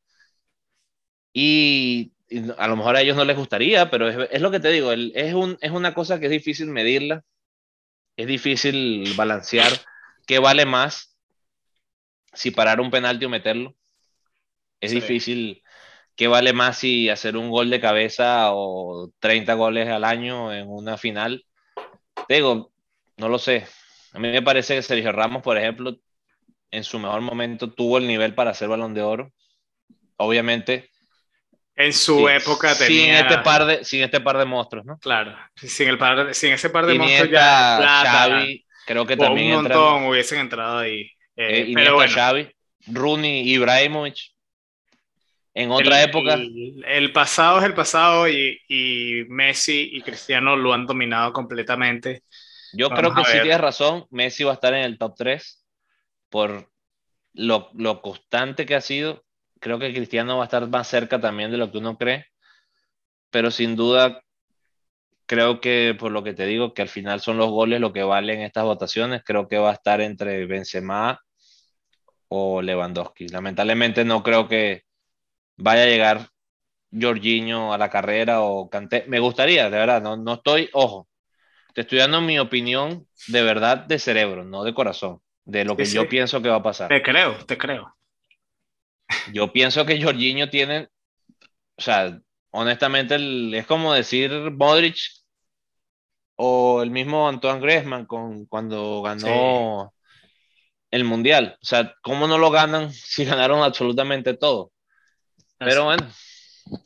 [1.34, 2.12] Y,
[2.58, 4.92] a lo mejor a ellos no les gustaría, pero es, es lo que te digo,
[4.92, 7.24] es, un, es una cosa que es difícil medirla,
[8.16, 9.72] es difícil balancear
[10.26, 11.18] qué vale más
[12.34, 13.76] si parar un penalti o meterlo.
[14.80, 15.00] Es sí.
[15.00, 15.64] difícil
[16.16, 20.68] ¿qué vale más si hacer un gol de cabeza o 30 goles al año en
[20.70, 21.46] una final?
[22.28, 22.72] Te digo,
[23.18, 23.66] no lo sé.
[24.14, 25.98] A mí me parece que Sergio Ramos, por ejemplo,
[26.72, 29.32] en su mejor momento tuvo el nivel para ser balón de oro.
[30.18, 30.90] Obviamente.
[31.76, 32.88] En su época tenía...
[33.18, 34.98] Sin este, par de, sin este par de monstruos, ¿no?
[35.00, 37.78] Claro, sin, el par sin ese par de monstruos ya...
[37.80, 41.02] Plata, Xavi, creo que también un montón hubiesen entrado ahí.
[41.36, 42.14] Eh, eh, pero bueno.
[42.14, 42.50] Xavi,
[42.88, 44.18] Rooney, Ibrahimovic.
[45.56, 46.34] En otra el, época.
[46.34, 52.24] El, el, pasado es el pasado y, y, Messi y Cristiano lo han dominado completamente.
[52.74, 55.64] Yo Vamos creo que sí tienes razón, Messi va a estar en el top 3
[56.30, 56.72] por
[57.34, 59.23] lo, lo, constante que ha sido.
[59.64, 62.26] Creo que Cristiano va a estar más cerca también de lo que uno cree,
[63.30, 64.22] pero sin duda
[65.26, 68.04] creo que por lo que te digo, que al final son los goles lo que
[68.04, 71.22] valen estas votaciones, creo que va a estar entre Benzema
[72.28, 73.30] o Lewandowski.
[73.30, 74.84] Lamentablemente no creo que
[75.56, 76.28] vaya a llegar
[76.92, 79.06] Jorginho a la carrera o Canté.
[79.08, 81.08] Me gustaría, de verdad, no, no estoy, ojo,
[81.74, 85.86] te estoy dando mi opinión de verdad de cerebro, no de corazón, de lo que
[85.86, 86.08] sí, yo sí.
[86.10, 86.90] pienso que va a pasar.
[86.90, 87.96] Te creo, te creo.
[89.32, 90.90] Yo pienso que Jorginho tiene,
[91.78, 92.20] o sea,
[92.52, 94.98] honestamente el, es como decir Modric
[96.36, 100.70] o el mismo Antoine Griezmann con, cuando ganó sí.
[100.92, 101.58] el Mundial.
[101.62, 104.72] O sea, ¿cómo no lo ganan si ganaron absolutamente todo?
[105.58, 106.08] Pero bueno,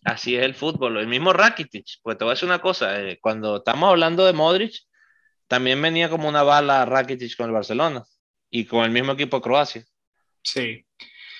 [0.03, 0.97] así es el fútbol.
[0.97, 4.33] El mismo Rakitic, pues te voy a decir una cosa, eh, cuando estamos hablando de
[4.33, 4.73] Modric,
[5.47, 8.03] también venía como una bala Rakitic con el Barcelona
[8.49, 9.83] y con el mismo equipo de Croacia.
[10.43, 10.85] Sí.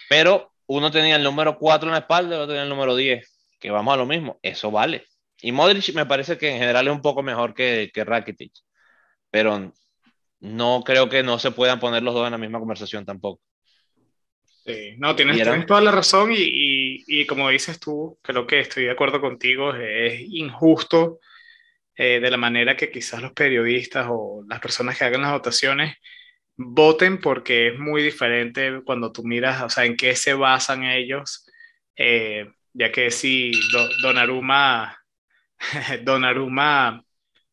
[0.10, 2.96] Pero uno tenía el número 4 en la espalda y el otro tenía el número
[2.96, 5.06] 10, que vamos a lo mismo, eso vale.
[5.42, 8.54] Y Modric me parece que en general es un poco mejor que, que Rakitic,
[9.30, 9.72] pero
[10.40, 13.42] no creo que no se puedan poner los dos en la misma conversación tampoco.
[14.66, 18.60] Sí, no, tienes, tienes, toda la razón y, y, y, como dices tú, creo que
[18.60, 21.20] estoy de acuerdo contigo, es injusto
[21.96, 25.96] eh, de la manera que quizás los periodistas o las personas que hagan las votaciones
[26.58, 31.46] voten porque es muy diferente cuando tú miras, o sea, en qué se basan ellos,
[31.96, 34.98] eh, ya que si Do, Donnarumma,
[36.04, 37.04] Donnarumma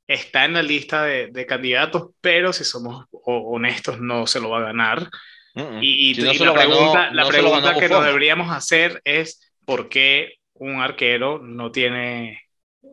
[0.06, 4.58] está en la lista de, de, candidatos, pero si somos honestos no se lo va
[4.58, 5.08] a ganar.
[5.54, 5.78] Uh -uh.
[5.80, 10.80] Y, si no y la pregunta, la que nos deberíamos hacer es ¿por qué un
[10.80, 12.42] arquero no tiene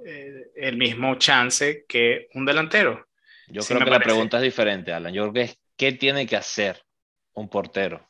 [0.05, 3.07] eh, el mismo chance que un delantero?
[3.47, 4.09] Yo sí creo que parece.
[4.09, 5.14] la pregunta es diferente, Alan.
[5.14, 6.86] Yo creo que es ¿qué tiene que hacer
[7.34, 8.08] un portero?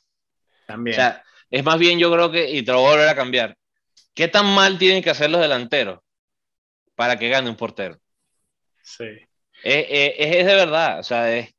[0.67, 0.93] También.
[0.93, 3.15] O sea, es más bien yo creo que, y te lo voy a volver a
[3.15, 3.57] cambiar,
[4.13, 6.01] ¿qué tan mal tienen que hacer los delanteros
[6.95, 7.97] para que gane un portero?
[8.84, 9.07] Sí.
[9.63, 11.55] Es, es, es de verdad, o sea, es,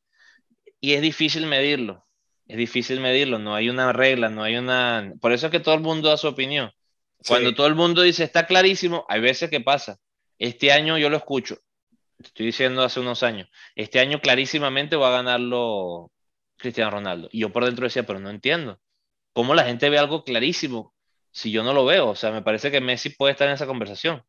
[0.81, 2.07] y es difícil medirlo
[2.53, 5.15] es difícil medirlo, no hay una regla, no hay una...
[5.23, 6.71] Por eso es que todo el mundo da su opinión.
[7.27, 7.55] Cuando sí.
[7.55, 9.99] todo el mundo dice, está clarísimo, hay veces que pasa.
[10.39, 11.57] Este año yo lo escucho,
[12.29, 16.11] estoy diciendo hace unos años, este año clarísimamente va a ganarlo
[16.57, 17.29] Cristiano Ronaldo.
[17.33, 18.81] Y yo por dentro decía, pero no entiendo.
[19.33, 20.95] ¿Cómo la gente ve algo clarísimo
[21.31, 22.09] si yo no lo veo?
[22.11, 24.23] O sea, me parece que Messi puede estar en esa conversación.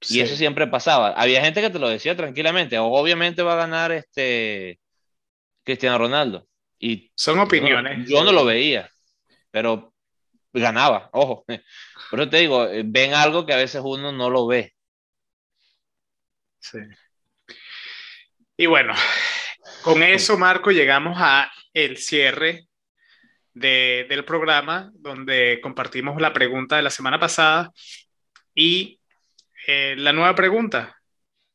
[0.00, 0.18] Sí.
[0.18, 1.10] Y eso siempre pasaba.
[1.10, 4.80] Había gente que te lo decía tranquilamente, obviamente va a ganar este
[5.64, 6.46] Cristiano Ronaldo
[6.78, 7.98] y Son opiniones.
[7.98, 8.90] Yo no, yo no lo veía,
[9.50, 9.94] pero
[10.52, 11.44] ganaba, ojo.
[12.10, 14.74] Por eso te digo, eh, ven algo que a veces uno no lo ve.
[16.58, 16.78] Sí.
[18.56, 18.94] Y bueno,
[19.82, 22.68] con eso, Marco, llegamos a el cierre
[23.52, 27.72] de, del programa, donde compartimos la pregunta de la semana pasada
[28.54, 29.00] y
[29.66, 30.96] eh, la nueva pregunta.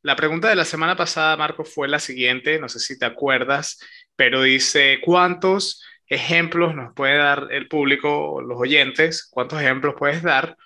[0.02, 3.78] La pregunta de la semana pasada, Marco, fue la siguiente, no sé si te acuerdas,
[4.16, 9.28] pero dice, ¿cuántos ejemplos nos puede dar el público, los oyentes?
[9.30, 10.56] ¿Cuántos ejemplos puedes dar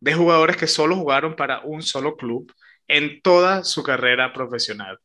[0.00, 2.52] de jugadores que solo jugaron para un solo club
[2.86, 4.98] en toda su carrera profesional.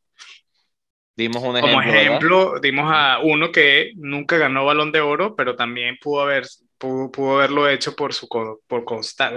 [1.16, 1.80] Dimos un ejemplo.
[1.80, 6.45] Como ejemplo, dimos a uno que nunca ganó balón de oro, pero también pudo, haber,
[6.78, 8.84] pudo, haberlo hecho por su por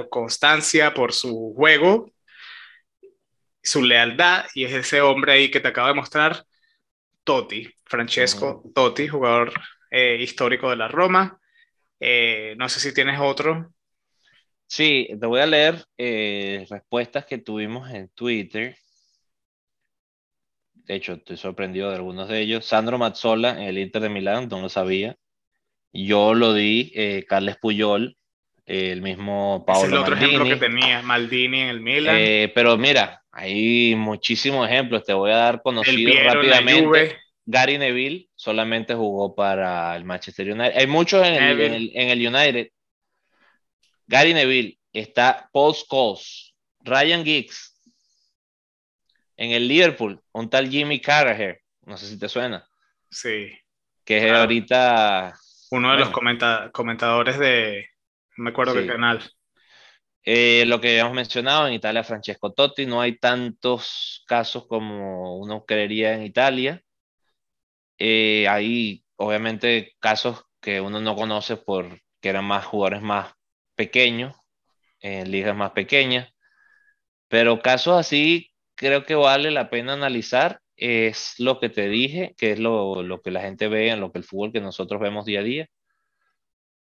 [0.09, 2.11] constancia, por su juego,
[3.63, 6.45] su lealtad, y es ese hombre ahí que te acabo de mostrar,
[7.25, 9.53] Totti, Francesco Totti, jugador
[9.91, 11.41] eh, histórico de la Roma.
[11.99, 13.73] Eh, no sé si tienes otro.
[14.67, 18.77] Sí, te voy a leer eh, respuestas que tuvimos en Twitter
[20.87, 22.65] de hecho, estoy sorprendido de algunos de ellos.
[22.65, 25.17] Sandro Mazzola en el Inter de Milán, no lo sabía.
[25.93, 28.17] Yo lo di, eh, Carles Puyol,
[28.67, 32.17] el mismo Paolo es el otro ejemplo que tenía, Maldini en el Milan.
[32.19, 37.17] Eh, pero mira, hay muchísimos ejemplos, te voy a dar conocidos rápidamente.
[37.45, 40.77] Gary Neville solamente jugó para el Manchester United.
[40.77, 42.69] Hay muchos en el, en el, United.
[44.09, 47.76] Gary Neville, está Paul Scholes, Ryan Giggs,
[49.37, 52.67] en el Liverpool, un tal Jimmy Carragher, no sé si te suena.
[53.11, 53.51] Sí.
[54.05, 55.35] Que es ahorita...
[55.71, 57.89] Uno de los comentadores de,
[58.37, 59.23] no me acuerdo qué canal.
[60.23, 65.65] Eh, lo que habíamos mencionado en Italia, Francesco Totti, no hay tantos casos como uno
[65.65, 66.83] creería en Italia.
[67.99, 73.33] Eh, hay obviamente casos que uno no conoce porque eran más jugadores más
[73.75, 74.35] pequeños,
[75.01, 76.29] en ligas más pequeñas,
[77.29, 82.53] pero casos así creo que vale la pena analizar es lo que te dije, que
[82.53, 85.25] es lo, lo, que la gente ve en lo que el fútbol que nosotros vemos
[85.25, 85.69] día a día.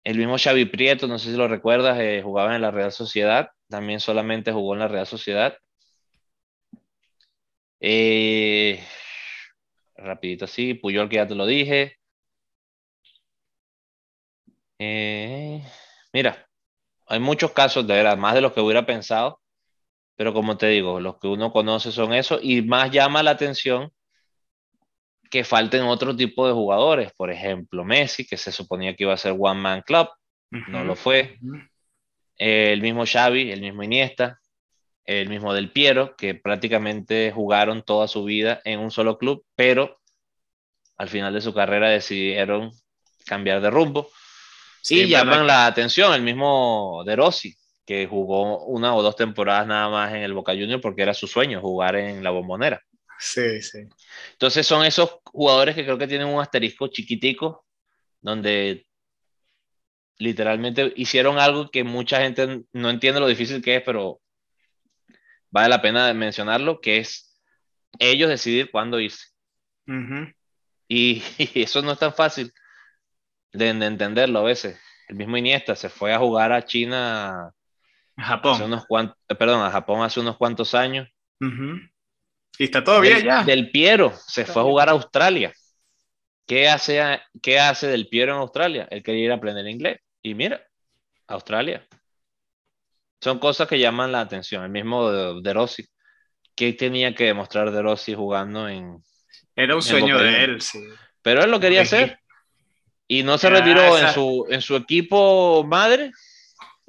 [0.05, 3.51] El mismo Xavi Prieto, no sé si lo recuerdas, eh, jugaba en la Real Sociedad,
[3.69, 5.57] también solamente jugó en la Real Sociedad.
[7.81, 8.83] Eh,
[9.97, 11.97] rapidito así, Puyol que ya te lo dije.
[14.79, 15.63] Eh,
[16.13, 16.49] mira,
[17.07, 19.41] hay muchos casos de verdad, más de los que hubiera pensado
[20.19, 23.93] pero como te digo, los que uno conoce son esos y más llama la atención
[25.31, 29.17] que falten otro tipo de jugadores, por ejemplo, Messi, que se suponía que iba a
[29.17, 30.09] ser One Man Club,
[30.51, 31.39] no lo fue.
[32.37, 34.41] el mismo Xavi, el mismo Iniesta,
[35.05, 40.01] el mismo Del Piero, que prácticamente jugaron toda su vida en un solo club, pero
[40.97, 42.73] al final de su carrera decidieron
[43.25, 44.11] cambiar de rumbo.
[44.89, 47.57] y llaman la atención, el mismo De Rossi,
[47.89, 51.27] que jugó una o dos temporadas nada más en el Boca Juniors porque era su
[51.27, 52.85] sueño jugar en la bombonera.
[53.19, 53.79] Sí, sí.
[54.33, 57.65] Entonces son esos jugadores que creo que tienen un asterisco chiquitico,
[58.21, 58.87] donde
[60.19, 64.21] literalmente hicieron algo que mucha gente no entiende lo difícil que es, pero
[65.49, 67.41] vale la pena mencionarlo, que es
[67.99, 69.29] ellos decidir cuándo irse.
[70.89, 71.23] y,
[71.55, 72.53] eso no es tan fácil
[73.51, 74.79] de, de, entenderlo a veces.
[75.09, 77.55] El mismo Iniesta se fue a jugar a China
[78.19, 78.63] Japón.
[78.63, 81.09] unos cuantos, eh, perdón, a Japón hace unos cuantos años.
[81.41, 83.45] Y está todo bien ya.
[83.45, 85.53] Del Piero se fue a jugar a Australia.
[86.47, 88.89] ¿Qué hace, ¿Qué hace Del Piero en Australia?
[88.91, 90.01] Él quería ir a aprender inglés.
[90.23, 90.61] Y mira,
[91.27, 91.87] Australia.
[93.21, 94.65] Son cosas que llaman la atención.
[94.65, 95.87] El mismo de, de Rossi.
[96.55, 99.03] ¿Qué tenía que demostrar de Rossi jugando en.
[99.55, 100.81] Era un sueño de él, sí.
[101.23, 102.19] Pero él lo quería hacer.
[103.07, 106.13] Y no se retiró en, su, en su equipo madre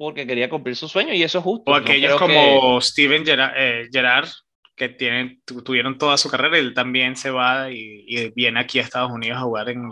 [0.00, 1.70] porque quería cumplir su sueño y eso es justo.
[1.70, 3.22] O aquellos como Steven
[3.54, 4.30] eh, Gerrard,
[4.74, 9.10] que tienen, tuvieron toda su carrera, él también se va y, viene aquí a Estados
[9.10, 9.90] Unidos a jugar en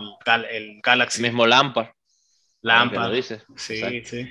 [0.49, 1.21] el, Galaxy.
[1.21, 1.89] El mismo Lampard.
[2.61, 3.13] Lampard.
[3.13, 3.43] dice.
[3.55, 4.27] Sí, sí.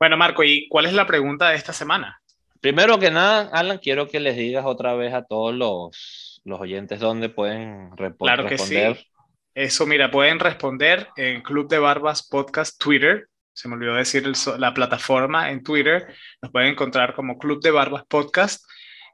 [0.00, 2.18] Bueno, Marco, ¿y cuál es la pregunta de esta semana?
[2.62, 6.98] Primero que nada, Alan, quiero que les digas otra vez a todos los, los oyentes
[6.98, 8.94] dónde pueden claro responder.
[8.94, 9.06] Que sí.
[9.52, 14.74] Eso, mira, pueden responder en Club de Barbas Podcast Twitter, se me olvidó decir la
[14.74, 18.62] plataforma en Twitter, nos pueden encontrar como Club de Barbas Podcast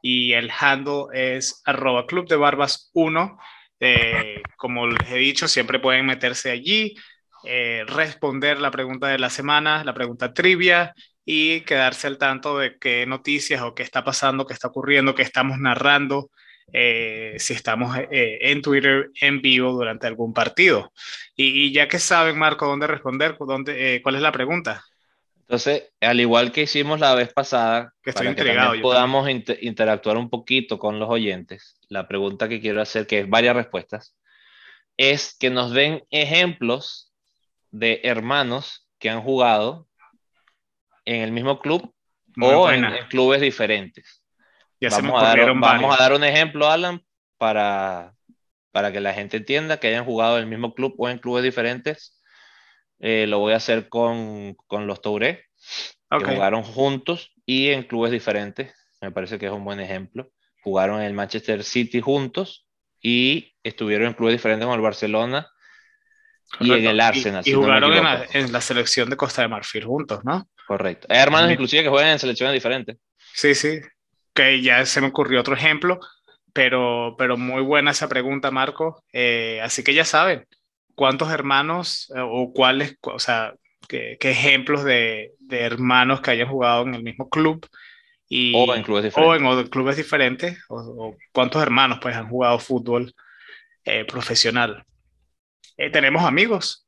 [0.02, 3.38] y el handle es arroba Club de Barbas 1.
[3.78, 6.96] Eh, como les he dicho, siempre pueden meterse allí,
[7.44, 10.92] eh, responder la pregunta de la semana, la pregunta trivia
[11.24, 15.22] y quedarse al tanto de qué noticias o qué está pasando, qué está ocurriendo, qué
[15.22, 16.30] estamos narrando
[16.72, 20.92] eh, si estamos eh, en Twitter en vivo durante algún partido.
[21.36, 24.84] Y, ya que saben, Marco, dónde responder, dónde, eh, ¿cuál es la pregunta?
[25.40, 30.30] Entonces, al igual que hicimos la vez pasada, que estoy para que podamos interactuar un
[30.30, 34.16] poquito con los oyentes, la pregunta que quiero hacer, que es varias respuestas,
[34.96, 37.12] es que nos den ejemplos
[37.70, 39.88] de hermanos que han jugado
[41.04, 41.92] en el mismo club
[42.40, 44.21] o en clubes diferentes
[44.90, 47.02] vamos, a dar, vamos a dar un ejemplo, Alan,
[47.38, 48.14] para,
[48.70, 51.44] para que la gente entienda que hayan jugado en el mismo club o en clubes
[51.44, 52.20] diferentes.
[52.98, 55.46] Eh, lo voy a hacer con, con los Touré,
[56.10, 58.72] que jugaron juntos y en clubes diferentes.
[59.00, 60.30] me parece que es un buen ejemplo.
[60.62, 62.68] Jugaron en el Manchester City juntos
[63.00, 65.50] y estuvieron en clubes diferentes como el Barcelona
[66.60, 67.42] y en el Arsenal.
[67.44, 67.92] Y, jugaron
[68.32, 70.48] en, la, selección de Costa de Marfil juntos, ¿no?
[70.66, 71.06] Correcto.
[71.10, 72.96] Hay hermanos inclusive que juegan en selecciones diferentes.
[73.34, 73.80] Sí, sí.
[74.34, 76.00] Que ya se me ocurrió otro ejemplo,
[76.52, 79.04] pero, pero muy buena esa pregunta, Marco.
[79.12, 80.46] Eh, así que ya saben,
[80.94, 83.54] ¿cuántos hermanos eh, o cuáles, o sea,
[83.88, 87.66] qué, ejemplos de, de, hermanos que hayan jugado en el mismo club?
[88.28, 89.42] Y, o en clubes diferentes.
[89.42, 93.14] O en clubes diferentes, o, cuántos hermanos pues han jugado fútbol
[93.84, 94.84] eh, profesional.
[95.92, 96.86] tenemos amigos.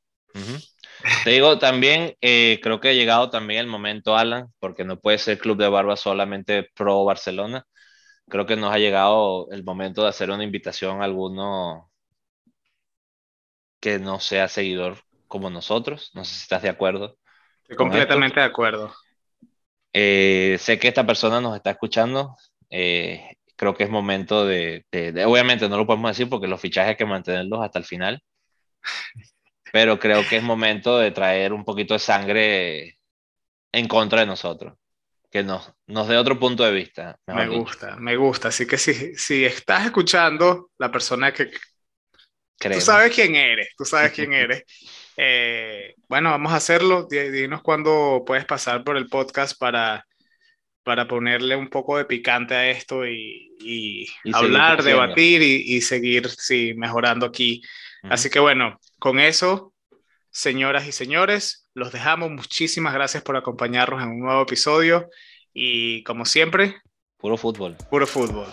[1.23, 5.37] Te digo también, creo que ha llegado también el momento, Alan, porque no puede ser
[5.37, 7.65] Club de Barba solamente pro Barcelona
[8.27, 11.91] creo que nos ha llegado el momento de hacer una invitación a alguno
[13.79, 14.97] que no sea seguidor
[15.27, 16.11] como nosotros.
[16.13, 17.17] No sé si estás de acuerdo.
[17.63, 18.93] Estoy completamente de acuerdo.
[19.93, 22.35] Eh, sé que esta persona nos está escuchando.
[22.69, 24.85] Eh, creo que es momento de,
[25.25, 28.21] Obviamente no lo podemos decir porque los fichajes hay que mantenerlos hasta el final.
[29.75, 32.97] Pero creo que es momento de traer un poquito de sangre
[33.73, 34.73] en contra de nosotros
[35.29, 37.19] que nos, nos dé otro punto de vista.
[37.27, 38.47] Me gusta, me gusta.
[38.47, 41.51] Así que si, si estás escuchando, la persona que...
[42.57, 44.63] Tú sabes quién eres, tú sabes quién eres.
[45.17, 47.07] Eh, bueno, vamos a hacerlo.
[47.09, 50.05] Dinos cuándo puedes pasar por el podcast para,
[50.83, 57.25] para ponerle un poco de picante a esto y, hablar, debatir y, seguir sí, mejorando
[57.25, 57.61] aquí.
[58.09, 59.73] Así que bueno, con eso,
[60.29, 62.31] señoras y señores, los dejamos.
[62.31, 65.09] Muchísimas gracias por acompañarnos en un nuevo episodio.
[65.53, 66.75] Y como siempre,
[67.17, 67.77] puro fútbol.
[67.89, 68.47] Puro fútbol.